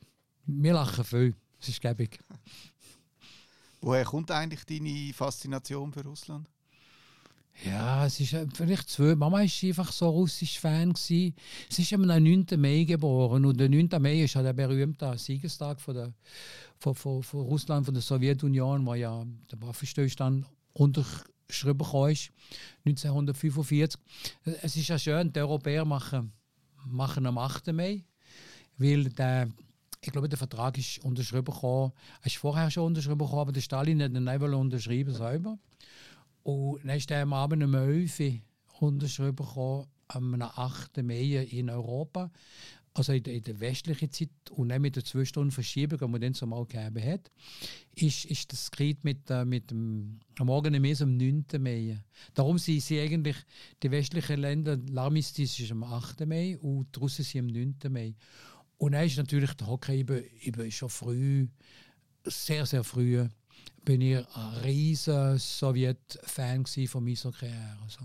[0.46, 1.34] wir lachen viel.
[1.58, 2.18] Das ist gäbig.
[3.80, 6.48] Woher kommt eigentlich deine Faszination für Russland?
[7.64, 9.16] Ja, es ist äh, vielleicht zwei.
[9.16, 10.92] Mama war einfach so russisch Fan.
[10.92, 11.34] Gewesen.
[11.68, 12.46] Sie ist am 9.
[12.56, 13.88] Mai geboren und der 9.
[14.00, 16.12] Mai ist halt der berühmte Siegestag von, der,
[16.78, 22.30] von, von, von Russland, von der Sowjetunion, wo ja der Waffenstillstand unterschrieben ist,
[22.84, 24.00] 1945.
[24.62, 26.32] Es ist ja schön, die Europäer machen,
[26.86, 27.72] machen am 8.
[27.72, 28.04] Mai,
[28.76, 29.48] weil der
[30.00, 31.92] ich glaube, der Vertrag ist unterschrieben gekommen.
[32.20, 35.58] Er ist vorher schon unterschrieben gekommen, aber der Stalin hat ihn nicht unterschrieben selber.
[36.42, 38.38] Und dann ist er am Abend um 11 Uhr
[38.80, 41.02] unterschrieben gekommen, am 8.
[41.02, 42.30] Mai in Europa.
[42.94, 46.08] Also in der, in der westlichen Zeit und nicht mit der zwei Stunden Verschiebung, die
[46.08, 47.30] man dann zumal gegeben hat,
[47.94, 51.44] ist, ist das Krieg mit, äh, mit dem am Morgen im am 9.
[51.61, 52.02] Mai.
[52.34, 53.37] Darum sind sie eigentlich
[53.82, 56.26] die westlichen Länder, Larmistisch ist am 8.
[56.26, 57.76] Mai und die Russen sind am 9.
[57.88, 58.14] Mai.
[58.78, 61.48] Und dann ist natürlich der Hockey eben, eben schon früh,
[62.24, 63.26] sehr, sehr früh,
[63.84, 67.04] bin ich ein riesiger Sowjet-Fan von
[67.40, 67.78] her.
[67.82, 68.00] Also,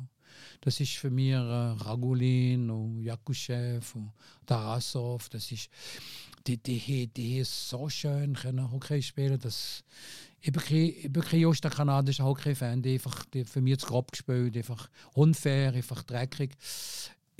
[0.61, 4.11] das ist für mich äh, Ragulin und Jakuschew und
[4.45, 5.29] Tarasov.
[5.29, 5.69] Das ist,
[6.47, 9.39] die, die, die, so schön können Hockey spielen.
[9.39, 9.83] dass
[10.41, 11.23] ich bin kein, ich bin
[11.69, 16.51] kanadischer Hockey-Fan, die einfach die für mich zu grob gespielt, einfach unfair, einfach dreckig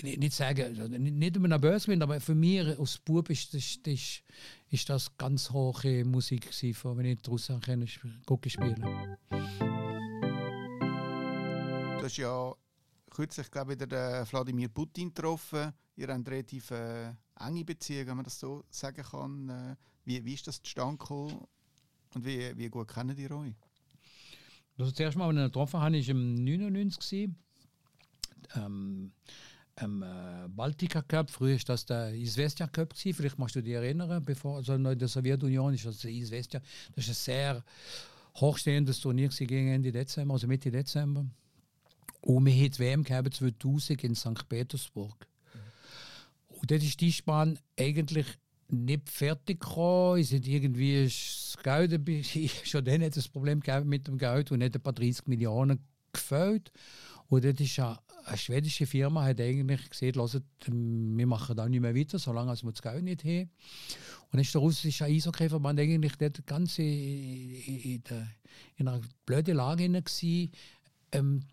[0.04, 4.22] nicht sagen, also nicht, immer nervös bin, aber für mich als Bub ist das, das,
[4.70, 7.88] ist das ganz hohe Musik gewesen, wenn ich draußen spielen
[11.98, 12.54] Du hast ja
[13.10, 15.72] kürzlich, glaube ich, den Wladimir Putin getroffen.
[15.96, 19.50] Ihr habt eine relativ äh, enge Beziehung, wenn man das so sagen kann.
[19.50, 21.48] Äh, wie, wie ist das zustande gekommen
[22.13, 23.54] und wie, wie gut kennen die euch?
[24.78, 27.30] Also das erste Mal, als ich ihn getroffen habe, war im 99.
[28.56, 29.12] Ähm,
[29.82, 31.30] im äh, Baltica Cup.
[31.30, 32.94] Früher war das der Isvestia Cup.
[32.94, 33.14] Gewesen.
[33.14, 36.62] Vielleicht magst du dich erinnern, bevor also in der Sowjetunion ist das der.
[36.96, 37.64] Das ist ein sehr
[38.36, 41.26] hochstehendes Turnier gegen Ende Dezember, also Mitte Dezember.
[42.22, 44.48] Und wir hatten WM 2000 in St.
[44.48, 45.28] Petersburg.
[45.54, 45.60] Mhm.
[46.60, 48.28] Und dort ist die Spann eigentlich
[48.70, 50.22] nicht fertig gekommen.
[50.22, 51.12] Es hat irgendwie
[51.64, 52.28] Geld,
[52.64, 55.80] schon dann hat das Problem mit dem Geld und nicht ein paar 30 Millionen
[56.12, 56.72] gefällt.
[57.30, 61.96] Und dort ist ja eine schwedische Firma hat eigentlich gesagt, wir machen da nicht mehr
[61.96, 63.42] weiter, solange wir das Geld nicht haben.
[63.42, 68.02] Und dann ist der russische Eishockey-Verband eigentlich dort ganz in,
[68.78, 70.52] in einer blöden Lage gewesen.
[71.12, 71.44] Ähm,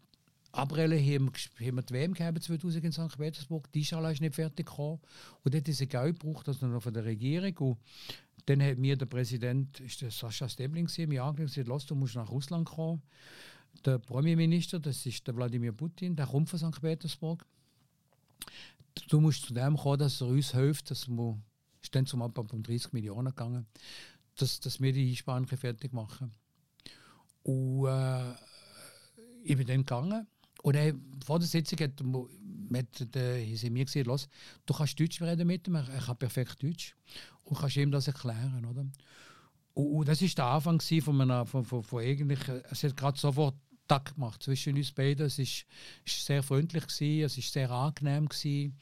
[0.52, 3.18] April haben, haben wir die WM gehabt 2000 in St.
[3.18, 3.70] Petersburg.
[3.72, 5.00] Die Schale ist nicht fertig gekommen.
[5.44, 7.56] Und dort ein Geld gebraucht, also noch von der Regierung.
[7.58, 7.78] Und
[8.46, 12.30] dann hat mir der Präsident, ist der Sascha Stebling, mir angesagt, los, du musst nach
[12.30, 13.02] Russland kommen
[13.84, 16.80] der Premierminister, das ist der Wladimir Putin, der kommt von St.
[16.80, 17.44] Petersburg.
[19.08, 21.40] Du musst zu dem kommen, dass er uns hilft, dass wir,
[21.82, 23.66] ist zum Abbau von 30 Millionen gegangen,
[24.36, 26.32] dass, dass wir die Einsparungen fertig machen.
[27.42, 28.32] Und äh,
[29.44, 30.26] ich bin dann gegangen
[30.62, 34.28] und er, vor der Sitzung hat, hat der, hat mir gesagt, los,
[34.66, 36.94] du kannst Deutsch reden mit ihm, er kann perfekt Deutsch
[37.44, 38.86] und kannst ihm das erklären, oder?
[39.74, 43.54] Und, das war der Anfang von, einer, von, von, von eigentlich, es hat gerade sofort
[43.90, 45.26] Tag gemacht zwischen uns beiden.
[45.26, 45.66] Es ist
[46.06, 48.78] sehr freundlich gewesen, es ist sehr angenehm gewesen.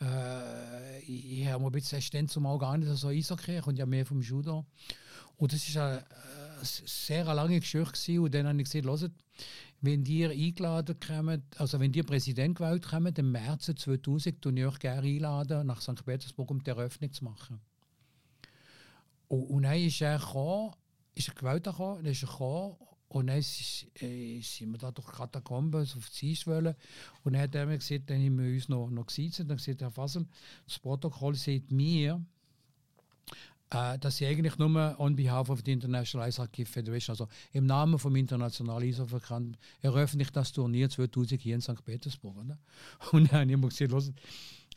[0.00, 3.86] Äh, ich, habe ein bisschen Stand zum auch gar nicht so Eishockey, ich komme ja
[3.86, 4.64] mehr vom Judo.
[5.36, 6.04] Und das ist eine,
[6.56, 9.12] eine sehr lange Geschichte und dann habe ich gesagt,
[9.80, 14.64] wenn ihr eingeladen kommt, also wenn ihr Präsident gewählt kommt, im März 2000, tun ich
[14.64, 16.04] euch gerne einladen, nach St.
[16.04, 17.60] Petersburg, um die Eröffnung zu machen.
[19.28, 20.72] Und, und dann ist er gekommen,
[21.14, 22.76] ist er gewählt gekommen, dann ist er gekommen
[23.08, 26.76] und dann ist, äh, sind wir da durch Katakomben auf die Eisschwelle
[27.22, 29.80] und dann hat er mir gesagt, dann haben wir uns noch, noch gesehen, dann gesagt,
[29.80, 30.26] Herr Fassel,
[30.66, 32.20] das Protokoll sieht mir,
[33.70, 37.66] äh, dass sie eigentlich nur on behalf of the International Ice Hockey Federation, also im
[37.66, 41.84] Namen vom Internationalen Eishockey eröffne ich das Turnier 2000 hier in St.
[41.84, 42.36] Petersburg.
[42.36, 42.58] Oder?
[43.12, 43.92] Und dann habe ich immer gesagt,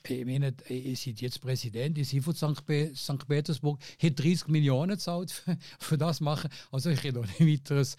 [0.07, 2.65] ich meine, ihr seid jetzt Präsident, ihr seid von St.
[2.65, 3.27] Pe St.
[3.27, 6.49] Petersburg, hat 30 Millionen gezahlt für, für, das machen.
[6.71, 7.95] Also ich kann noch nicht weiteres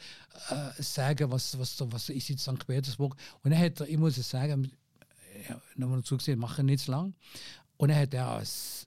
[0.50, 2.66] äh, sagen, was, was, was ist jetzt St.
[2.66, 3.14] Petersburg.
[3.42, 4.70] Und dann hat er, ich muss es sagen,
[5.48, 7.14] ja, nochmal dazu gesehen, machen nicht so lang.
[7.76, 8.86] Und dann hat er als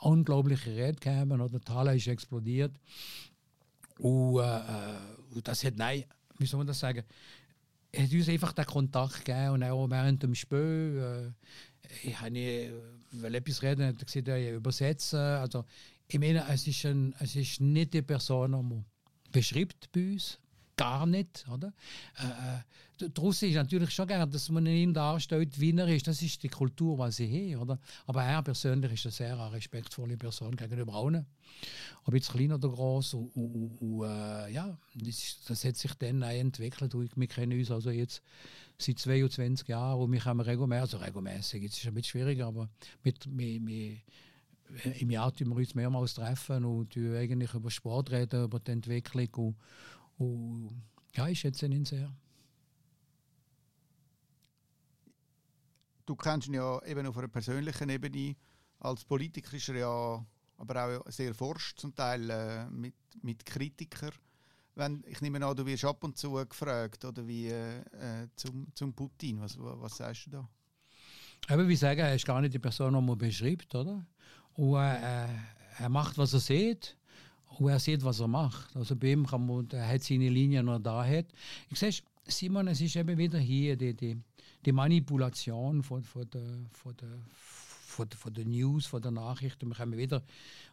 [0.00, 2.72] unglaubliche Rede gehabt und der Thaler ist explodiert.
[3.98, 4.60] Und, äh,
[5.34, 6.04] und das hat, nein,
[6.38, 7.02] wie soll man das sagen,
[7.90, 11.46] er hat uns einfach den Kontakt gegeben und auch während dem Spiel, äh,
[12.02, 12.72] ich habe äh,
[13.12, 15.18] weil etwas reden, hat gesagt, ja, übersetzen.
[15.18, 15.64] Also,
[16.06, 20.38] ich meine, es ist, ein, es ist nicht die Person, die beschreibt bei uns,
[20.78, 21.44] gar nicht.
[21.52, 21.74] Oder?
[22.18, 22.60] Äh, äh
[23.00, 26.08] der Russe ist natürlich schon gerne, dass man ihn darstellt, wie er ist.
[26.08, 27.62] Das ist die Kultur, was sie haben.
[27.62, 27.78] Oder?
[28.06, 31.24] Aber er persönlich ist eine sehr respektvolle Person gegenüber allen.
[32.04, 33.14] Ob jetzt klein oder groß.
[33.14, 36.92] Und, und, und äh, ja, das, das, hat sich dann auch entwickelt.
[36.92, 38.22] Wir kennen uns also jetzt
[38.78, 42.46] seit 22 Jahren und wir haben regelmäßig, also regelmäßig, jetzt ist es ein bisschen schwieriger,
[42.46, 42.68] aber
[43.02, 43.98] mit, mit, mit
[44.98, 49.28] im Jahr tun wir uns mehrmals treffen und eigentlich über Sport reden, über die Entwicklung
[49.34, 49.56] und,
[50.18, 50.82] und
[51.14, 52.12] ja, ich schätze ihn sehr.
[56.04, 58.36] Du kennst ihn ja eben auf einer persönlichen Ebene.
[58.80, 60.26] Als Politiker ist er ja
[60.56, 64.12] aber auch sehr forscht, zum Teil äh, mit, mit Kritikern.
[64.74, 68.68] Wenn, ich nehme an, du wirst ab und zu gefragt, oder wie äh, äh zum,
[68.74, 69.40] zum Putin.
[69.40, 70.48] Was, was sagst du da?
[71.48, 74.06] Aber wie sagen, er ist gar nicht die Person, die man beschreibt, oder?
[74.54, 75.28] Und äh,
[75.78, 76.97] er macht, was er sieht
[77.58, 78.74] und er sieht, was er macht.
[78.76, 81.04] Also bei ihm kann man, er hat seine Linie noch da.
[81.04, 81.26] Hat.
[81.70, 84.16] Ich sage, Simon, es ist eben wieder hier die, die,
[84.64, 87.08] die Manipulation von, von, der, von, der,
[87.86, 89.68] von, von der News, von der Nachrichten.
[89.68, 90.22] Wir haben wieder,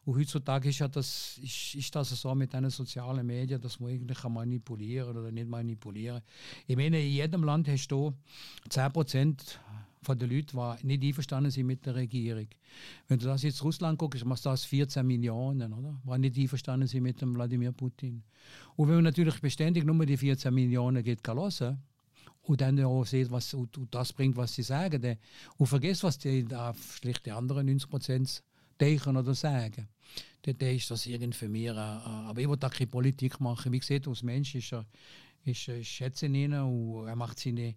[0.06, 3.92] und heutzutage ist, ja das, ist, ist das so mit den sozialen Medien, dass man
[3.92, 6.22] eigentlich kann manipulieren oder nicht manipulieren
[6.68, 8.14] Ich meine, in jedem Land hast du
[8.70, 9.60] 10 Prozent
[10.06, 12.48] von den Leuten, die nicht einverstanden sind mit der Regierung.
[13.08, 16.00] Wenn du das jetzt Russland guckst, machst du das 14 Millionen, oder?
[16.06, 18.24] Die nicht einverstanden sind mit dem Wladimir Putin.
[18.76, 21.80] Und wenn man natürlich beständig nur die 14 Millionen geht hören,
[22.48, 25.18] und dann auch sieht, was und, das bringt, was sie sagen, dann,
[25.58, 28.44] und vergisst, was die da schlicht die anderen 90 Prozent
[28.80, 29.88] denken oder sagen.
[30.44, 33.72] Dann, dann ist das irgendwie für mich, äh, aber ich will da keine Politik machen.
[33.72, 34.86] Wie gesagt, als Mensch ist er,
[35.44, 37.76] ist, ich schätze ihn und er macht seine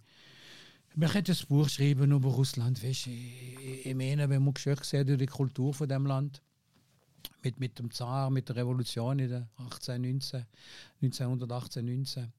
[1.00, 2.82] wir können ein Buch schreiben über Russland.
[2.82, 6.42] Weißt, ich, ich meine, wenn man geschockt sieht die Kultur von dem Land,
[7.42, 10.44] mit, mit dem Zar, mit der Revolution in den 18, 19,
[11.00, 12.32] 1918, 19,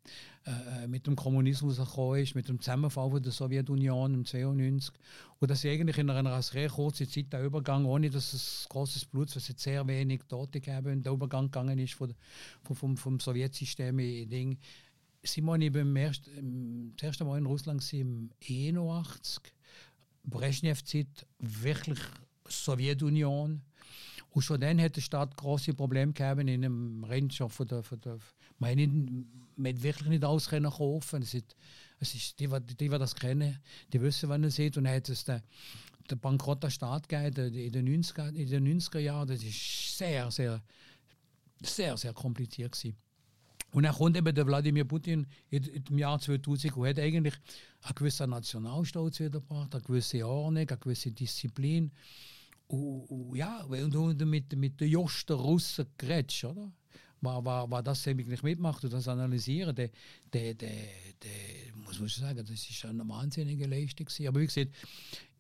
[0.46, 4.94] äh, mit dem Kommunismus gekommen ist, mit dem Zusammenfall der Sowjetunion im 92
[5.40, 9.34] und dass eigentlich in einer sehr kurzen Zeit der Übergang, ohne dass es großes Blut,
[9.36, 12.14] was jetzt sehr wenig Tote gab, der Übergang gegangen ist von,
[12.64, 14.58] von, vom, vom Sowjetsystem in Ding,
[15.34, 19.42] Simon, ich beim ersten, das erste Mal in Russland im 81,
[20.24, 22.00] Brezhnev-Zeit, wirklich
[22.48, 23.62] Sowjetunion.
[24.32, 28.00] Und schon dann hat der Staat große Probleme gehabt in einem Rennstoff von der, von
[28.02, 28.20] der
[28.60, 28.88] meine,
[29.56, 31.22] man wirklich nicht alles können kaufen.
[31.22, 31.34] Es
[32.02, 33.60] es ist die, die, die, das kennen,
[33.92, 34.78] die wissen, wann es ist.
[34.78, 35.44] Und dann hat es der,
[36.10, 39.28] der Bankrott der Staat gegeben in den 90er, in den 90er Jahren.
[39.28, 40.62] Das ist sehr, sehr,
[41.62, 42.96] sehr, sehr kompliziert gewesen.
[43.72, 47.36] Und dann kommt eben der Wladimir Putin im Jahr 2000 und hat eigentlich
[47.84, 51.92] einen gewissen Nationalstolz wiedergebracht, eine gewisse Ordnung, eine gewisse Disziplin.
[52.68, 56.72] Und, und ja, und du mit, mit den Josten Russen geredet, oder?
[57.22, 59.90] War, war, war das eigentlich mitmacht und das analysieren, der,
[60.32, 64.08] der, der, der, muss man schon sagen, das ist eine wahnsinnige Leistung.
[64.28, 64.72] Aber wie gesagt,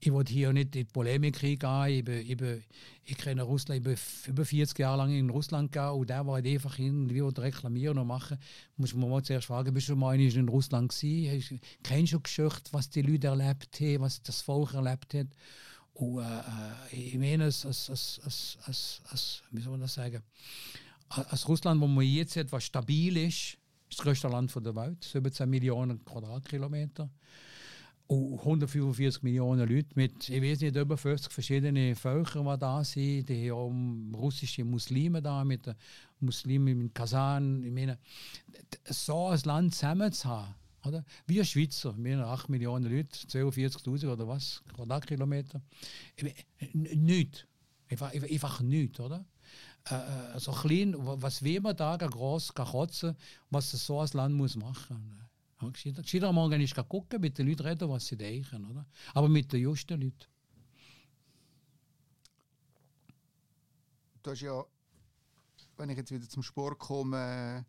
[0.01, 1.99] ich wollte hier nicht in die Polemik reingehen.
[1.99, 2.63] Ich, bin, ich, bin,
[3.03, 6.37] ich kenne Russland, ich bin über 40 Jahre lang in Russland gegangen und der war
[6.37, 8.37] einfach irgendwie reklamieren und machen.
[8.77, 11.59] Muss man mal zuerst fragen, bist du mal in Russland gewesen?
[11.83, 15.27] Kennst du Geschichte, was die Leute erlebt haben, was das Volk erlebt hat?
[15.93, 16.39] Und äh,
[16.93, 18.21] äh ich meine, als, als, als,
[18.65, 20.23] als, als, wie soll man das sagen,
[21.09, 23.57] als Russland, wo man jetzt etwas stabil ist,
[23.89, 27.09] ist das größte Land der Welt, 17 Millionen Quadratkilometer.
[28.09, 33.29] 145 Millionen Leute mit, ich weiß nicht, über 50 verschiedene Völker, die da sind.
[33.29, 35.75] Die haben russische Muslime da, mit den
[36.19, 37.63] Muslimen in Kasan.
[37.63, 37.99] Ich meine,
[38.85, 40.55] so ein Land zusammen zu haben,
[40.85, 41.05] Oder?
[41.27, 45.61] Wir Schweizer, wir haben 8 Millionen Leute, 42.000 oder was, Quadratkilometer.
[46.73, 47.45] Nichts.
[47.89, 49.23] Einfach, einfach nichts, oder?
[49.89, 53.15] Äh, äh, so klein, was will man da groß kotzen,
[53.49, 55.19] was so ein Land muss machen
[55.59, 55.83] muss.
[55.83, 58.85] Ja, gescheiter Morgen ist gucken, mit den Leuten reden, was sie denken, oder?
[59.13, 60.25] Aber mit den justen Leuten.
[64.21, 64.63] Du hast ja,
[65.77, 67.65] wenn ich jetzt wieder zum Sport komme,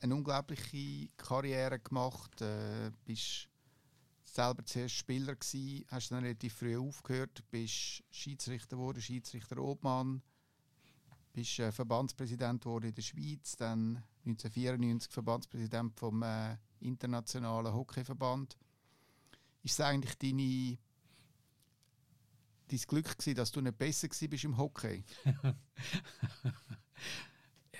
[0.00, 2.40] eine unglaubliche Karriere gemacht.
[2.42, 3.48] Äh, bist
[4.24, 10.22] selber zuerst Spieler gewesen, hast dann relativ früh aufgehört, bist Schiedsrichter geworden, Schiedsrichter Obmann,
[11.34, 18.56] bist äh, Verbandspräsident in der Schweiz, dann 1994 Verbandspräsident vom äh, internationalen Hockeyverband.
[19.62, 20.78] Ist es eigentlich deine
[22.68, 25.04] dein Glück gewesen, dass du nicht besser bist im Hockey?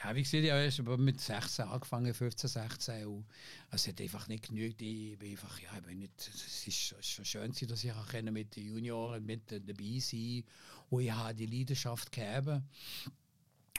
[0.04, 3.06] Ja, wie gesagt, ich habe mit 16 angefangen, 15, 16.
[3.06, 3.24] Und
[3.70, 4.82] es hat einfach nicht genügt.
[4.82, 8.66] Ich bin einfach, ja, ich bin nicht, es ist schon schön, dass ich mit den
[8.66, 10.44] Junioren mit dabei sein
[10.90, 12.68] und ich habe die Leidenschaft gegeben.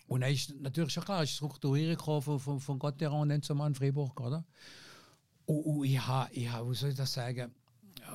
[0.08, 3.58] Und dann ist natürlich schon klar, es ist Strukturierung von, von, von Gotteron dann zum
[3.58, 4.46] Mann Freiburg, oder?
[5.46, 7.52] Und, und ich habe, ich wie soll ich das sagen,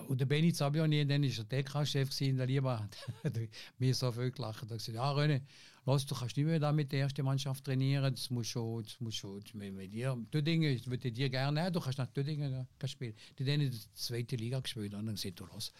[0.08, 2.88] und der Benny Zabioni, dann war der DK-Chef in der Liebe,
[3.78, 4.62] mir so viel gelacht.
[4.62, 5.40] Er hat gesagt, ja René,
[5.86, 9.00] los, du kannst nicht mehr da mit der ersten Mannschaft trainieren, das muss schon, das
[9.00, 12.66] muss schon mit, mit dir, Dinge, ich würde dir gerne haben, du kannst nach Dinge
[12.84, 13.14] spielen.
[13.38, 15.72] Die haben in der zweiten Liga gespielt und dann gesagt, du los.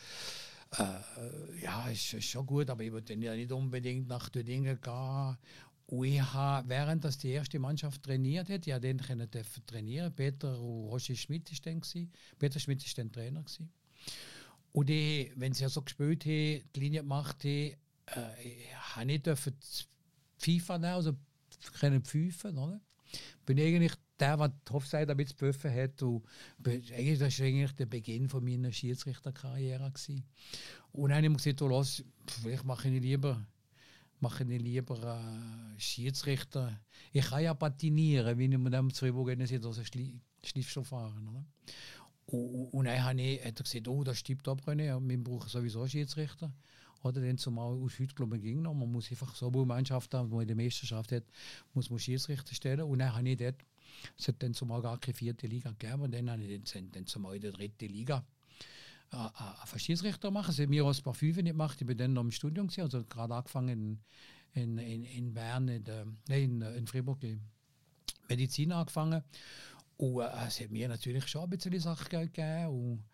[0.78, 5.36] Äh, ja, ist, ist, schon gut, aber ich würde ja nicht unbedingt nach Dingen gehen.
[5.92, 9.28] Ich habe, während das die erste Mannschaft trainiert hat, ja, den können
[9.66, 10.14] trainieren.
[10.14, 12.12] Peter und Roger Schmidt ist dann gewesen.
[12.38, 13.72] Peter Schmidt ist dann Trainer gewesen.
[14.72, 17.74] Und die, wenn sie ja so gespielt haben, die Linie gemacht haben,
[18.06, 18.64] äh,
[18.94, 19.56] habe ich dürfen
[20.38, 21.16] FIFA nehmen, also
[21.80, 22.80] können pfeifen, oder?
[23.44, 26.02] Bin eigentlich der, der die Hofseite damit gepfiffen hat.
[26.02, 26.24] Und
[26.66, 29.90] eigentlich, das war eigentlich der Beginn von meiner Schiedsrichterkarriere.
[29.90, 30.24] Gewesen.
[30.92, 33.44] Und dann habe ich mir gesagt, oh, los, vielleicht mache ich lieber,
[34.20, 34.98] mache ich lieber
[35.76, 36.80] äh, Schiedsrichter.
[37.12, 39.82] Ich kann ja patinieren, wie ich mit dem zwei Wochen also
[40.42, 41.28] Schliff fahren.
[41.28, 41.44] Oder?
[42.26, 46.52] Und, dann habe ich, hat er gesagt, oh, das stimmt ab, wir brauchen sowieso Schiedsrichter.
[47.02, 48.74] Oder dann zumal aus heute, glaube ich, ging noch.
[48.74, 51.24] Man muss einfach so eine Mannschaft haben, die in der Meisterschaft hat,
[51.72, 52.82] muss man Schiedsrichter stellen.
[52.82, 53.56] Und dann habe ich dort,
[54.18, 57.06] es hat dann zumal gar keine vierte Liga gegeben, und dann habe ich dann, dann
[57.06, 58.24] zumal in der dritten Liga
[59.12, 60.48] äh, äh, Schiedsrichter machen.
[60.48, 61.80] Das hat mir als Parfüm nicht gemacht.
[61.80, 64.00] Ich bin dann noch im Studium, gewesen, also gerade angefangen
[64.52, 67.40] in, in, in Bern, in, der, in, in Freiburg, in
[68.28, 69.22] Medizin angefangen.
[69.96, 72.68] Und äh, es hat mir natürlich schon ein bisschen Sachgeld gegeben.
[72.68, 73.04] Und,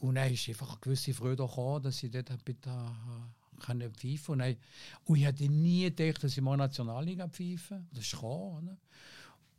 [0.00, 4.32] und dann ist einfach eine gewisse Freude gekommen, dass ich dort bitte äh, kann pfeifen
[4.32, 4.56] und, dann,
[5.04, 7.84] und ich hätte nie gedacht, dass ich mal Nationalliga pfeife.
[7.90, 8.78] Das ist gekommen.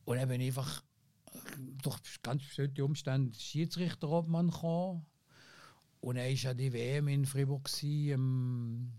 [0.06, 0.84] Und dann bin ich einfach
[1.84, 5.06] durch ganz bestimmte Umstände Schiedsrichterobmann gekommen.
[6.02, 8.92] Und dann war ja die WM in Fribourg im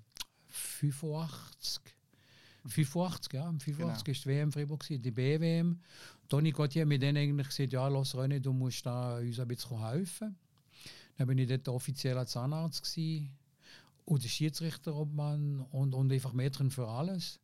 [0.48, 1.82] 85.
[2.66, 3.92] 85, ja, 85 genau.
[4.12, 5.80] ist die WM in Fribourg, die BWM.
[6.28, 9.84] Toni Gauthier mit denen eigentlich gesagt, ja, lass René, du musst da uns ein bisschen
[9.88, 10.36] helfen.
[11.16, 13.30] Dann bin ich dort offizieller Zahnarzt gewesen,
[14.10, 17.38] und der Schiedsrichterobmann und, und einfach Mädchen für alles.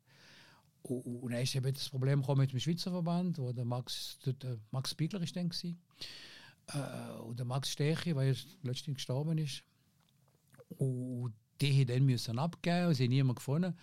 [0.82, 4.58] Und, dann ist eben das Problem mit dem Schweizer Verband, wo der Max, der, der
[4.70, 5.78] Max Spiegler ist dann gewesen.
[6.68, 9.62] Äh, und der Max Stechi, weil er letztens gestorben ist.
[10.78, 13.74] Und die haben dann müssen abgeben, sie haben niemanden gefunden.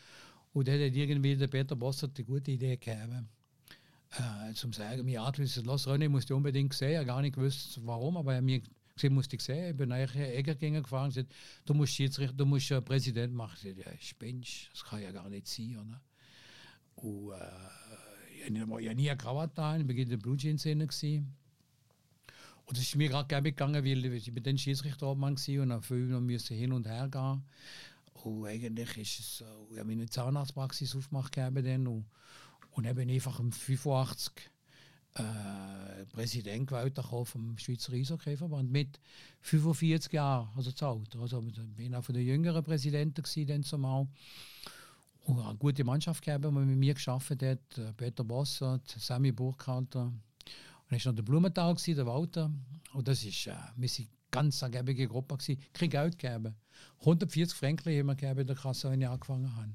[0.53, 3.29] Und dann hat irgendwie der Peter Bossert die gute Idee gegeben
[4.19, 8.17] äh, zum sagen, mir Artist Los René musste unbedingt sehen, er gar nicht gewusst warum,
[8.17, 8.61] aber er mir
[8.95, 9.71] gesehen musste ich sehen.
[9.71, 11.33] Ich bin nachher Eggergänger gefahren gesagt,
[11.65, 13.55] du musst Schiedsrichter, du musst äh, Präsident machen.
[13.55, 16.01] Ich sagte, ja, spinnst, das kann ja gar nicht sein, oder?
[16.95, 20.65] Und äh, ich habe nie eine Krawatte an, ich war in der Blue Jeans
[22.65, 26.07] Und das ist mir gerade gerne gegangen, weil ich bin dann Schiedsrichterobmann und dann viel
[26.07, 27.43] noch hin und her gehen.
[28.23, 32.05] Und eigentlich ist es so, ich habe meine Zahnarztpraxis aufgemacht dann und
[32.75, 34.33] und ich einfach im 85
[35.15, 38.99] äh, Präsident gewählt vom Schweizer Eishockeyverband mit
[39.41, 41.19] 45 Jahren, also das Alter.
[41.19, 41.43] Also
[41.77, 44.07] ich auch von den jüngeren Präsidenten dann zumal.
[45.25, 47.43] Und eine gute Mannschaft gegeben, die mit mir geschafft hat.
[47.43, 50.11] Äh, Peter Bossert, Sammy Burkhalter.
[50.93, 52.51] Dann war noch der Blumenthal, der Walter.
[52.93, 55.37] Und das ist, äh, wir waren ganz eine gebige Gruppe.
[55.73, 56.55] Kein Geld gegeben.
[56.99, 59.73] 140 Franken haben wir gegeben in der Kasse, als ich angefangen habe.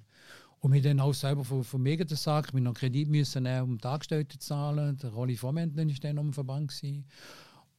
[0.60, 3.78] Und wir dann auch selber von, von mir gesagt, wir noch Kredit müssen nehmen, um
[3.78, 4.96] die Angestellten zu zahlen.
[4.98, 6.68] Der Rolli Vormäntel war dann am Verband.
[6.68, 7.04] Gewesen.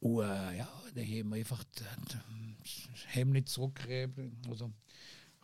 [0.02, 2.18] Und äh, ja, dann haben wir einfach das
[3.08, 4.38] Hemd zurückgegeben.
[4.50, 4.72] Also,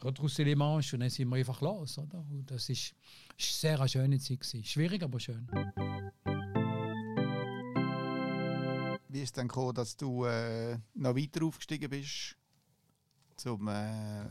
[0.01, 1.97] Retroussement und dann sind wir einfach los.
[1.97, 2.25] Oder?
[2.29, 2.93] Und das ist
[3.37, 4.41] sehr eine schöne Zeit.
[4.41, 4.63] Gewesen.
[4.65, 5.47] Schwierig, aber schön.
[9.25, 12.35] Ist dann gekommen, dass du äh, noch weiter aufgestiegen bist
[13.35, 14.29] zum äh,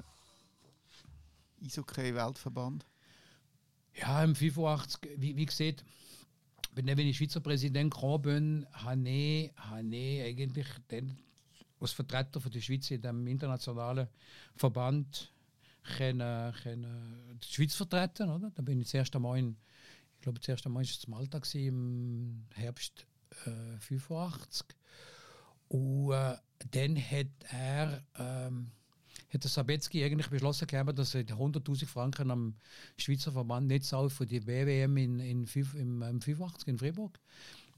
[1.63, 2.87] Eishockey-Weltverband?
[3.97, 5.85] Ja, im 85, wie, wie gesagt,
[6.73, 11.19] wenn ich Schweizer Präsident gekommen bin, habe ich, habe ich eigentlich den,
[11.81, 14.09] als Vertreter von der Schweiz in dem internationalen
[14.55, 15.33] Verband
[15.83, 18.31] können, können die Schweiz vertreten.
[18.31, 18.51] Oder?
[18.51, 19.57] Da bin ich das erste Mal in,
[20.17, 23.07] ich glaube, das erste Mal war es Malta im Herbst
[23.47, 24.67] äh, 85.
[25.69, 26.37] Und äh,
[26.71, 28.71] dann hat er ähm,
[29.33, 32.55] hat der Sabetzky eigentlich beschlossen gehabt, dass er 100.000 Franken am
[32.97, 35.45] Schweizer Verband nicht zahlt für die BWM in, in,
[35.75, 37.19] im, im 85 in Freiburg.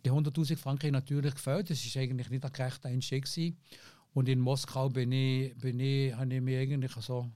[0.05, 1.71] Die 100.000 Franken natürlich gefällt.
[1.71, 3.57] Das ist eigentlich nicht der gerechte Einstieg gewesen.
[4.13, 7.31] Und in Moskau bin ich, bin ich, habe ich mich eigentlich so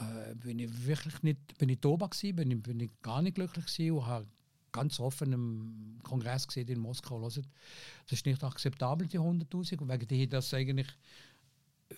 [0.00, 3.66] äh, bin ich wirklich nicht, bin ich toba gewesen, bin bin ich gar nicht glücklich
[3.66, 4.26] gewesen und habe
[4.72, 9.88] ganz offen im Kongress gesehen in Moskau, hört, das ist nicht akzeptabel, die 100'000, und
[9.88, 10.88] wegen dem das eigentlich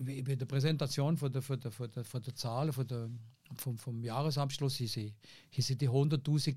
[0.00, 3.08] bei der Präsentation von der, von der, von der, von der Zahlen von der,
[3.56, 5.14] vom, vom Jahresabschluss ist sie,
[5.52, 6.56] ist sie die 100'000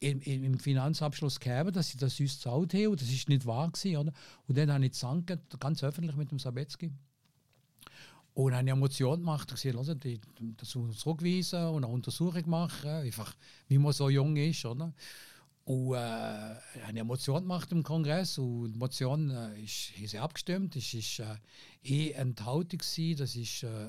[0.00, 3.70] im, im Finanzabschluss gegeben, dass sie das uns gezahlt haben, und das ist nicht wahr
[3.70, 4.12] gewesen, oder?
[4.46, 6.90] Und dann habe ich gesagt, ganz öffentlich mit dem Sabetzky,
[8.34, 10.20] und habe eine Motion gemacht, ich also die,
[10.56, 13.34] das zurückweisen und eine Untersuchung machen, einfach
[13.68, 14.64] wie man so jung ist.
[14.64, 14.92] Oder?
[15.64, 20.74] Und äh, habe eine Motion gemacht im Kongress und die Motion äh, ist, ist abgestimmt.
[20.76, 21.38] Es war
[21.84, 23.88] äh, eh Enthaltung, das ist äh, äh,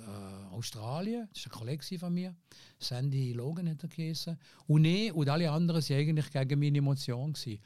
[0.52, 2.36] Australien, das war ein Kollege von mir,
[2.80, 4.38] Sandy Logan hat er geheißen.
[4.68, 7.34] Und ich und alle anderen waren eigentlich gegen meine Motion.
[7.34, 7.60] Gewesen.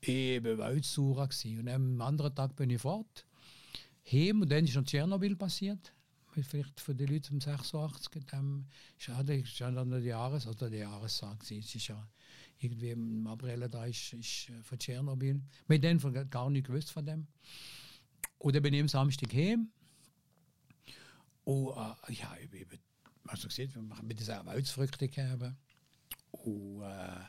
[0.00, 1.28] Ich war weltsauer.
[1.44, 3.26] Und am anderen Tag bin ich fort.
[4.10, 5.92] Heim, und dann ist noch Tschernobyl passiert
[6.40, 8.66] vielleicht für die Leute um 86, dem
[8.98, 11.42] schade, ist ja dann die Jahres- oder die Jahrestag.
[11.42, 12.08] Es ist ja
[12.58, 15.42] irgendwie im April da ist, ist äh, von Tschernobyl.
[15.68, 17.26] Mit denen gar nicht gewusst von dem.
[18.38, 19.70] Und dann bin ich am Samstag heim.
[21.44, 22.66] Und äh, ja, ich bin,
[23.28, 25.54] hast gesehen, wir machen mit dieser Waldverrückte gehabt.
[26.30, 27.26] Und äh,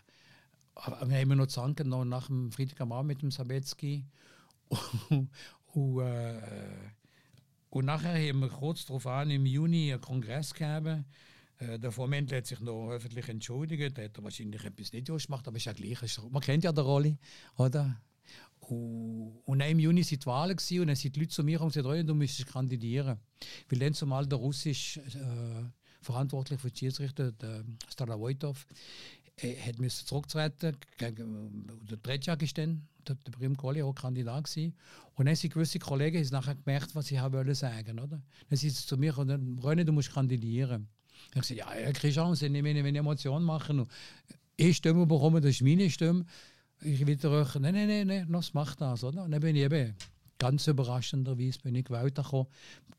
[0.76, 4.06] wir haben noch zanken noch nach dem Freitag am Abend mit dem Sabetzky.
[5.10, 6.94] und äh,
[7.74, 11.06] und nachher haben wir kurz darauf an im Juni einen Kongress gehabt.
[11.58, 13.98] Äh, der Vormäntel hat sich noch öffentlich entschuldigt.
[13.98, 15.98] Er hat wahrscheinlich etwas nicht gemacht, aber ist ja gleich.
[16.30, 17.18] Man kennt ja die Rolle,
[17.58, 18.00] oder?
[18.60, 21.74] Und, dann im Juni waren die Wahlen und dann sind die Leute zu mir und
[21.74, 23.18] gesagt, du müsstest kandidieren.
[23.68, 25.64] Weil dann zumal der russisch äh,
[26.00, 28.68] verantwortlich für die Schiedsrichter, der Starovoitov,
[29.44, 34.46] äh, hat müssen zurücktreten gegen der Tretjak ist dann der, der Prim Colli auch Kandidat
[34.46, 34.76] gewesen.
[35.16, 38.22] Und dann sind gewisse Kollegen haben nachher gemerkt, was sie haben wollen sagen, oder?
[38.50, 40.88] Dann sind sie zu mir gekommen, René, du musst kandidieren.
[41.30, 43.92] Ich habe gesagt, ja, ich kriege Chance, wenn ich eine Emotion mache und
[44.56, 46.26] ich Stimme bekomme, das ist meine Stimme.
[46.82, 49.24] Ich wieder euch, nein, nein, nein, nein, das macht das, oder?
[49.24, 49.96] Und dann bin ich eben
[50.38, 52.48] ganz überraschenderweise bin ich gewählt gekommen.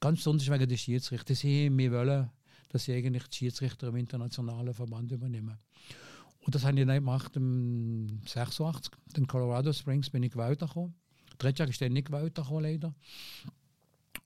[0.00, 1.34] Ganz besonders wegen der Schiedsrichter.
[1.34, 2.30] Sie wollen,
[2.70, 5.58] dass ich eigentlich die Schiedsrichter im internationalen Verband übernehme.
[6.44, 8.92] Und das habe ich dann gemacht im 86.
[9.16, 10.94] In Colorado Springs bin ich gewählt gekommen.
[11.38, 12.94] Drittjahr ist dann nicht gewählt gekommen, leider.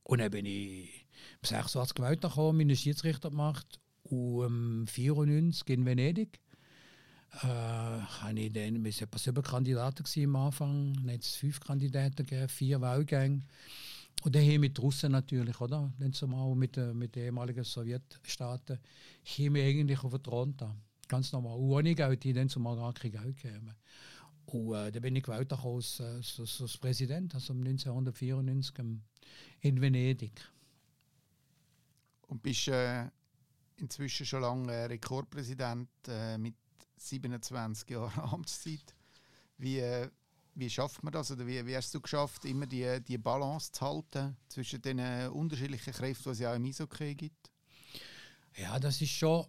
[0.03, 1.07] Und dann bin ich
[1.43, 3.79] im 86 gewählt gekommen, meine Schiedsrichter gemacht.
[4.03, 6.41] Und im 94 in Venedig
[7.43, 12.17] äh, habe ich dann, wir waren sieben Kandidaten am Anfang, dann hat es fünf Kandidaten
[12.17, 13.43] gegeben, vier Wahlgänge.
[14.25, 15.93] Und dann hier mit Russen natürlich, oder?
[16.01, 18.81] Dann zumal mit, mit den ehemaligen Sowjetstaaten,
[19.23, 20.75] hier wir eigentlich auf den Thron da.
[21.09, 21.57] Ganz normal.
[21.57, 23.75] Und ohne Geld, die dann zumal gar kein Geld gegeben.
[24.47, 28.75] Und äh, dann bin ich gewählt als, als, als, als Präsident, also 1994
[29.61, 30.41] in Venedig.
[32.29, 33.07] Und bist äh,
[33.77, 36.55] inzwischen schon lange äh, Rekordpräsident äh, mit
[36.97, 38.95] 27 Jahren Amtszeit.
[39.57, 40.09] Wie, äh,
[40.55, 41.31] wie schafft man das?
[41.31, 45.29] Oder wie, wie hast du geschafft, immer die, die Balance zu halten zwischen den äh,
[45.33, 47.51] unterschiedlichen Kräften, die es ja auch im Eishockey gibt?
[48.57, 49.47] Ja, das ist schon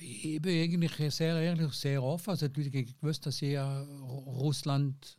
[0.00, 2.30] ich bin eigentlich sehr ehrlich, sehr offen.
[2.30, 5.16] Also ich wusste, dass ich Russland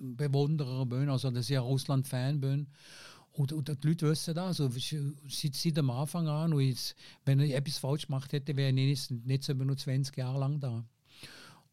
[0.00, 2.66] Bewunderer bin, also dass ich Russland-Fan bin.
[3.32, 4.60] Und, und, die Leute wissen das.
[4.60, 4.68] Also,
[5.28, 6.52] seit, seit am Anfang an.
[6.52, 10.16] Und jetzt, wenn ich etwas falsch gemacht hätte, wäre ich nicht, nicht so nur 20
[10.16, 10.84] Jahre lang da.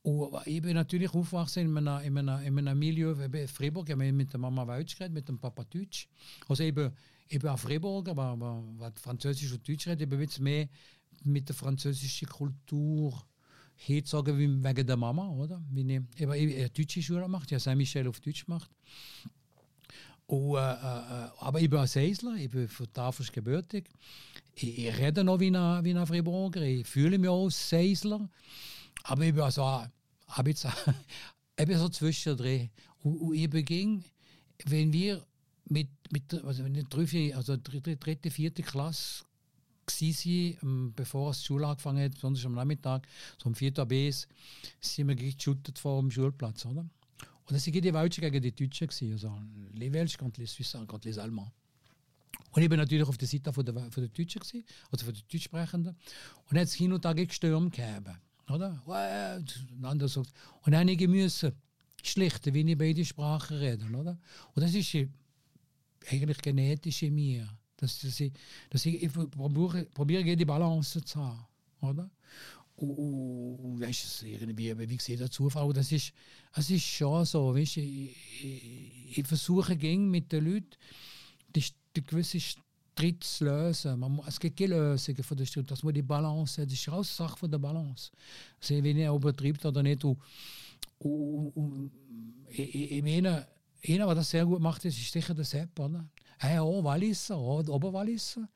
[0.03, 3.93] Und ich bin natürlich aufgewachsen in einem, in einem, in einem Milieu, in Freiburg, ich
[3.93, 6.07] habe mit der Mama Deutsch geredet, mit dem Papa Deutsch.
[6.47, 6.91] Also ich bin,
[7.27, 10.69] ich bin auch Freiburger, aber, aber was Französisch und Deutsch redet, ich bin jetzt mehr
[11.25, 13.25] mit der französischen Kultur
[14.05, 15.61] sagen wie wegen der Mama, oder?
[15.69, 15.81] Wie
[16.17, 18.71] ich, eine deutsche Schule ich habe Saint-Michel auf Deutsch gemacht.
[20.27, 23.89] Und, äh, äh, aber ich bin ein Seisler, ich bin von Tafels gebürtig.
[24.55, 28.29] Ich, ich, rede noch wie ein, wie ein Freiburger, ich fühle mich auch Seisler.
[29.03, 29.43] Aber ich bin
[30.45, 30.65] jetzt,
[31.59, 32.69] ich bin so zwischendrin.
[33.03, 34.03] Und, und ich beging
[34.63, 35.25] wenn wir
[35.65, 39.25] mit, mit also wenn ich drei, also dritte, vierte Klasse
[39.87, 43.07] waren, ähm, bevor die Schule angefangen hat, besonders am Nachmittag,
[43.37, 44.27] so um 4 Uhr BS,
[44.79, 46.81] sind wir geschüttet vor dem Schulplatz, oder?
[47.47, 49.37] Und das waren die Welschen gegen die Deutschen, also
[49.73, 51.51] les Welschen contre les Suisses, contre les Allemands.
[52.51, 55.13] Und ich bin natürlich auf der Seite von der, von der Deutschen, gewesen, also von
[55.13, 55.95] den Deutschsprechenden.
[56.49, 58.17] Und hat es hin und Tag Stürme gegeben.
[58.49, 58.81] Oder?
[58.85, 60.31] Und dann sagt,
[60.61, 61.51] und einige müssen
[62.01, 63.93] schlichten, wie ich beide Sprachen reden.
[63.93, 64.17] Oder?
[64.53, 64.95] Und das ist
[66.09, 67.49] eigentlich genetisch in mir.
[67.85, 68.31] Dass, dass ich,
[68.69, 71.45] dass ich, ich probiere, probiere die Balance zu haben.
[71.81, 72.09] Oder?
[72.77, 76.11] Und, und, und weißt irgendwie, wie gesagt, der Zufall, das ist,
[76.53, 77.53] das ist schon so.
[77.55, 80.75] Weißt, ich, ich, ich versuche gegen mit den Leuten,
[81.55, 81.63] die,
[81.95, 83.99] die gewisse Streit zu lösen.
[83.99, 87.15] Man, es gibt keine Lösungen von der Streit, das muss die Balance, das ist alles
[87.15, 88.11] Sache von der Balance.
[88.59, 90.03] Also, wenn ich übertreibt oder nicht.
[90.03, 90.17] Und,
[90.99, 91.91] und, und,
[92.49, 93.47] ich, ich meine,
[93.87, 96.09] einer, der das sehr gut macht, ist sicher der Sepp, oder?
[96.39, 98.47] Er auch Walliser, Oberwalliser,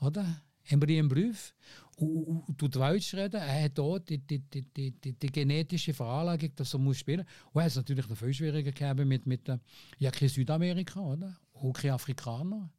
[0.00, 0.42] oder?
[0.70, 1.54] Einen Brief?
[1.96, 6.74] Und, und, und reden, er hat auch die, die, die, die, die, genetische Veranlagung, dass
[6.74, 7.52] er muss spielen muss.
[7.52, 9.48] Und er hat natürlich noch viel schwieriger gehabt mit, mit
[9.98, 11.36] ja, kein Südamerika, oder?
[11.54, 12.70] Auch kein Afrikaner.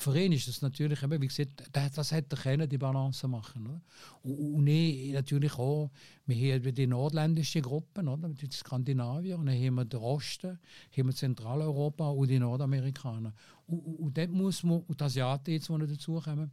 [0.00, 3.66] Für ihn ist das natürlich, eben, wie gesagt, das hätte er können, die Balance machen.
[3.66, 3.80] Oder?
[4.22, 5.90] Und, und ich natürlich auch,
[6.24, 8.28] wir haben die nordländischen Gruppen, oder?
[8.28, 10.56] die Skandinavier, und dann haben wir den Osten,
[10.96, 13.34] haben wir Zentraleuropa und die Nordamerikaner.
[13.66, 16.52] Und, und, und dort muss man, und die Asiaten jetzt, die dazukommen,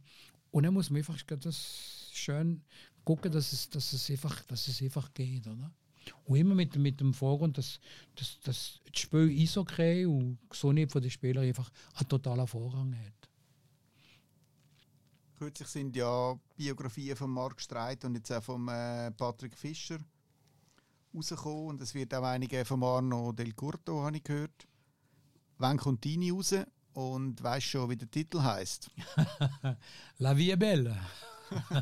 [0.50, 2.62] und dann muss man einfach das schön
[3.04, 5.46] gucken, dass es, dass es, einfach, dass es einfach geht.
[5.46, 5.70] Oder?
[6.24, 7.78] Und immer mit, mit dem Vorgrund, dass,
[8.16, 12.48] dass, dass das Spiel ist okay und so nicht von den Spielern einfach einen totalen
[12.48, 13.25] Vorrang hat.
[15.38, 19.98] Kürzlich sind ja Biografien von Mark Streit und jetzt auch von äh, Patrick Fischer
[21.14, 24.66] rausgekommen und es wird auch einige von Arno Del Curto, habe ich gehört.
[25.58, 26.54] Wann kommt deine raus
[26.94, 28.90] und weißt schon, wie der Titel heißt?
[30.18, 30.96] La Vie est Belle.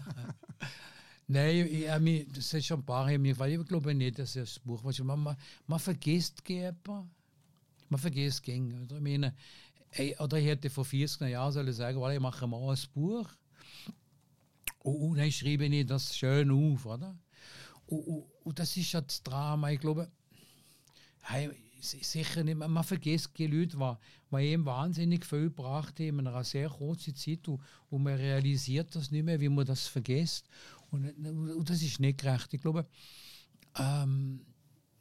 [1.28, 4.58] Nein, ich, ich, das ist schon ein paar Jahre weil ich glaube nicht, dass das
[4.58, 5.36] Buch was man, man,
[5.68, 7.04] man vergisst etwas.
[7.88, 8.82] Man vergisst gegen.
[8.82, 9.34] Oder ich meine,
[10.18, 13.28] oder ich hätte vor 40 Jahren sollen sagen, weil ich mache mal ein Buch
[14.80, 17.18] und, und dann schreibe ich das schön auf, oder?
[17.86, 19.70] Und, und, und das ist ja das Drama.
[19.70, 20.10] Ich glaube,
[21.22, 21.50] hey,
[21.80, 26.44] sicher nicht, man vergisst die Leute, die, die eben wahnsinnig viel gebracht haben in einer
[26.44, 27.60] sehr kurzen Zeit und,
[27.90, 30.48] und man realisiert das nicht mehr, wie man das vergisst.
[30.90, 32.54] Und, und das ist nicht gerecht.
[32.54, 32.86] Ich glaube,
[33.78, 34.40] ähm,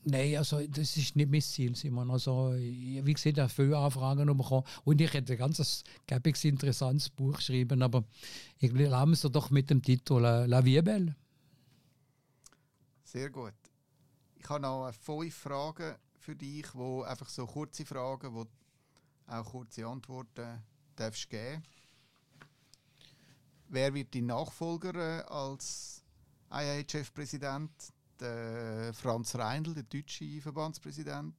[0.06, 2.12] Nein, also das ist nicht mein Ziel, Simon.
[2.12, 7.10] Also, wie gesagt, ich habe viele Anfragen bekommen und ich hätte ein ganz gäbiges, interessantes
[7.10, 8.04] Buch geschrieben, aber
[8.60, 11.16] ich lasse es doch mit dem Titel La, La Vie Belle.
[13.04, 13.54] Sehr gut.
[14.36, 18.46] Ich habe noch fünf Fragen für dich, wo einfach so kurze Fragen, wo
[19.28, 20.62] auch kurze Antworten
[20.96, 21.64] darfst geben.
[23.70, 26.04] Wer wird dein Nachfolger äh, als
[26.52, 27.72] IHF-Präsident?
[28.24, 31.36] Der Franz Reindl, der deutsche Verbandspräsident,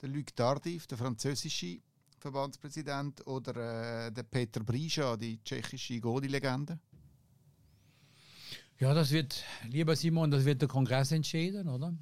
[0.00, 1.80] der Luc Tardif, der französische
[2.18, 6.78] Verbandspräsident oder äh, der Peter Brisa, die tschechische Godi-Legende?
[8.80, 11.94] Ja, das wird, lieber Simon, das wird der Kongress entscheiden, oder?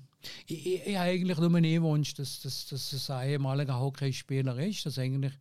[0.47, 4.59] Ich, ich, ich habe eigentlich nur einen Wunsch, dass, dass, dass es ein ehemaliger Hockeyspieler
[4.59, 5.33] ist, dass eigentlich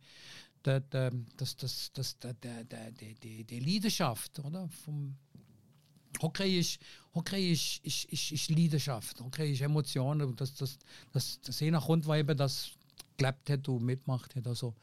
[0.62, 5.16] dass, dass, dass der, der, der, die, die Leidenschaft oder, vom,
[6.22, 6.78] Hockey ist,
[7.14, 10.34] Hockey ist, ist, ist, ist Leidenschaft, Hockey ist Emotionen.
[10.36, 10.78] Das, das,
[11.12, 12.72] das, das je nach Grund, weil eben das
[13.16, 14.46] gelebt hat und mitgemacht hat.
[14.46, 14.74] Also,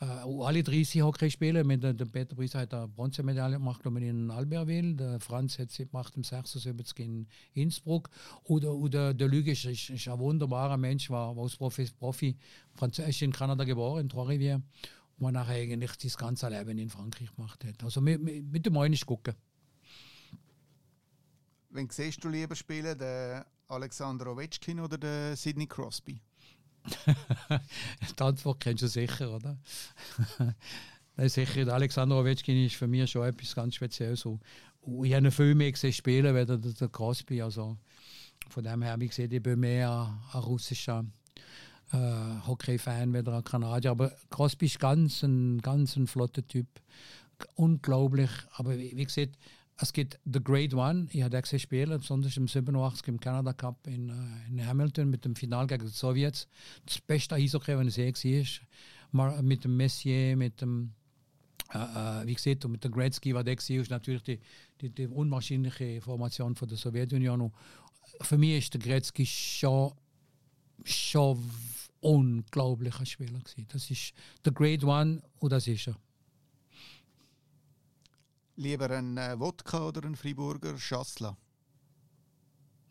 [0.00, 4.94] äh, alle 30 Hockeyspiele, mit der, der Peter Bries hat eine Bronzemedaille gemacht in Albertville,
[4.94, 8.10] der Franz hat sie gemacht im 76 in Innsbruck.
[8.44, 12.36] Oder, oder der Lüge ist, ist, ein wunderbarer Mensch, war, war als Profi, Profi
[12.74, 14.62] Französisch in Kanada geboren, in Trois-Rivières,
[15.20, 17.84] er nachher eigentlich das ganze Leben in Frankreich gemacht hat.
[17.84, 19.34] Also mit, mit, mit dem Moin gucken.
[21.74, 26.20] Wen siehst du lieber spielen, den Alexander Ovechkin oder den Sidney Crosby?
[27.08, 29.56] die Antwort kennst du sicher, oder?
[31.16, 34.20] Nein, sicher, der Alexander Ovechkin ist für mich schon etwas ganz Spezielles.
[34.20, 37.40] Ich habe ihn viel mehr gesehen spielen, als der, der Crosby.
[37.40, 37.78] Also
[38.50, 41.06] von dem her, wie gesagt, ich bin mehr ein russischer
[41.92, 43.92] äh, Hockey-Fan als ein Kanadier.
[43.92, 46.66] Aber Crosby ist ganz ein, ganz ein flotter Typ.
[47.54, 48.30] Unglaublich.
[48.56, 49.38] Aber wie, wie gesagt,
[49.76, 53.86] es gibt The Great One, ich habe gesehen spielen, besonders im 87 im Canada Cup
[53.86, 56.46] in, uh, in Hamilton mit dem Final gegen die Sowjets.
[56.86, 58.44] Das beste Eishockey, wenn es je
[59.12, 59.42] war.
[59.42, 60.92] Mit dem Messier, mit dem,
[61.74, 64.40] uh, uh, wie gesagt, mit dem Gretzky, was der war, ist natürlich die,
[64.80, 67.52] die, die unwahrscheinliche Formation von der Sowjetunion.
[68.20, 69.92] Für mich ist der Gretzky schon,
[70.84, 71.38] schon
[72.00, 73.66] unglaublicher Spieler gewesen.
[73.68, 74.12] Das ist
[74.44, 75.96] der Great One und das ist er.
[78.62, 81.36] Lieber ein äh, Wodka oder ein Friburger Schassler?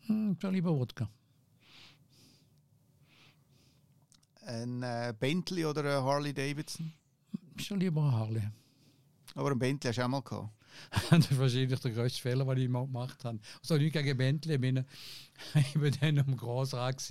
[0.00, 1.08] Hm, schon lieber Wodka.
[4.44, 6.92] Ein äh, Bentley oder ein Harley Davidson?
[7.56, 8.50] Schon lieber ein Harley.
[9.34, 10.50] Aber ein Bentley hast du auch mal gehabt.
[11.10, 13.38] das ist wahrscheinlich der größte Fehler, den ich gemacht habe.
[13.60, 14.54] Also nicht gegen Bentley.
[14.54, 14.84] Ich bin,
[15.54, 17.02] ich bin dann am Grossrat,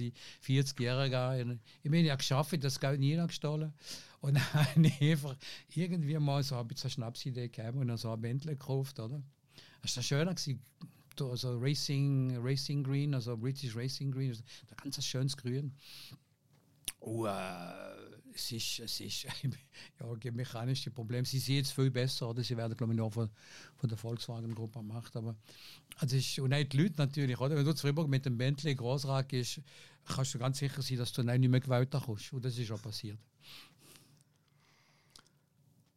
[0.41, 1.59] 40 Jahre alt.
[1.83, 3.73] Ich ja geschafft, das Geld nie gestohlen.
[4.21, 5.35] Und dann habe ich einfach
[5.73, 9.21] irgendwie mal so ein Schnapsidee gehabt und dann so ein Bentley gekauft, oder?
[9.81, 10.35] Das war schöner.
[11.19, 14.35] Also Racing, Racing Green, also British Racing Green,
[14.69, 15.71] da ganz schönes Grün.
[16.99, 17.29] Und, äh,
[18.33, 19.23] es ist, es ist
[20.23, 21.25] ja, mechanische Problem.
[21.25, 22.43] Sie sind jetzt viel besser, oder?
[22.43, 23.29] Sie werden, glaube ich, noch von,
[23.75, 25.15] von der Volkswagen-Gruppe gemacht.
[25.15, 25.35] Aber
[25.97, 27.55] also ist, und auch die Leute natürlich, oder?
[27.55, 29.61] Wenn du zu Freiburg mit dem Bentley Grossrat gehst,
[30.05, 32.33] kannst du ganz sicher sein, dass du nicht mehr gewählt kommst.
[32.33, 33.19] Und das ist auch passiert.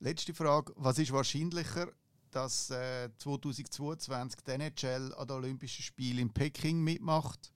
[0.01, 0.73] Letzte Frage.
[0.77, 1.91] Was ist wahrscheinlicher,
[2.31, 7.53] dass äh, 2022 die NHL an den Olympischen Spielen in Peking mitmacht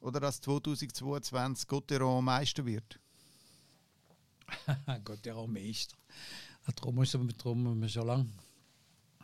[0.00, 3.00] oder dass 2022 Gotteron Meister wird?
[5.04, 5.96] Gotteron Meister.
[6.74, 8.24] Darum ist es darum schon lange.
[8.24, 8.45] Du,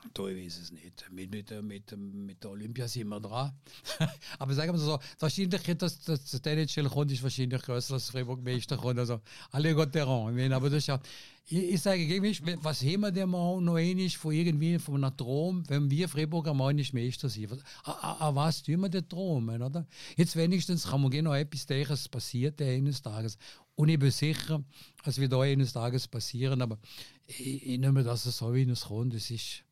[0.05, 1.11] ich weiß es nicht.
[1.11, 3.53] Mit, mit, mit, mit der Olympia sind wir dran.
[4.38, 8.11] Aber sagen wir so, die Wahrscheinlichkeit, dass, dass der NHL kommt, ist wahrscheinlich größer, als
[8.11, 8.98] Freiburg Meister kommt.
[8.98, 10.32] Also, alle Gotteron.
[10.32, 11.00] Ich meine, aber das ist ja,
[11.46, 12.03] ich, ich sage,
[12.62, 16.55] was haben wir denn mal noch einmal von irgendwie von einem Traum, wenn wir Freiburger
[16.55, 17.62] mal nicht Meister sind?
[17.84, 19.86] An was tun wir denn träumen, oder?
[20.16, 23.38] Jetzt wenigstens kann man noch etwas denken, passiert eines Tages.
[23.74, 24.62] Und ich bin sicher,
[25.05, 26.78] es wird auch eines Tages passieren, aber
[27.26, 29.14] ich, ich nehme das so, wie es kommt.
[29.14, 29.64] Es ist,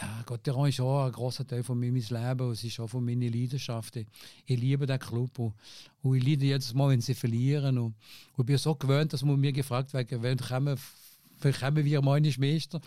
[0.00, 2.88] ja, Gott, der ist auch ein großer Teil von meinem Leben und es ist auch
[2.88, 3.96] von meiner Leidenschaft.
[3.96, 4.06] Ich,
[4.46, 5.54] liebe den Club und,
[6.02, 7.78] und ich leide jedes Mal, wenn sie verlieren.
[7.78, 7.94] Und,
[8.36, 10.78] und ich bin so gewöhnt, dass man mir gefragt wird, wann kommen,
[11.40, 12.80] kommen wir mal Meister?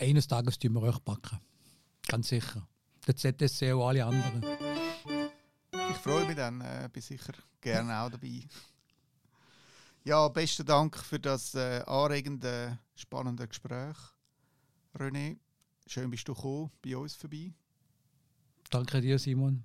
[0.00, 1.38] Eines Tages tun wir euch backen.
[2.06, 2.66] Ganz sicher.
[3.06, 4.44] Der ZSC und alle anderen.
[5.90, 8.42] Ich freue mich dann, äh, bin sicher gerne auch dabei.
[10.04, 13.96] Ja, besten Dank für das äh, anregende, spannende Gespräch.
[14.94, 15.38] René,
[15.86, 17.52] schön bist du gekommen, bei uns vorbei.
[18.70, 19.64] Danke dir, Simon.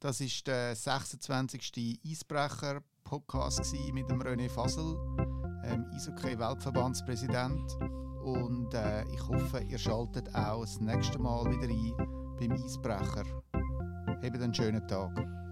[0.00, 2.00] Das war der 26.
[2.04, 4.96] Eisbrecher-Podcast mit dem René Fasel,
[5.64, 7.74] ähm, Eishockey-Weltverbandspräsident.
[8.22, 13.24] Und äh, ich hoffe, ihr schaltet auch das nächste Mal wieder ein beim Eisbrecher.
[14.06, 15.45] Habt einen schönen Tag.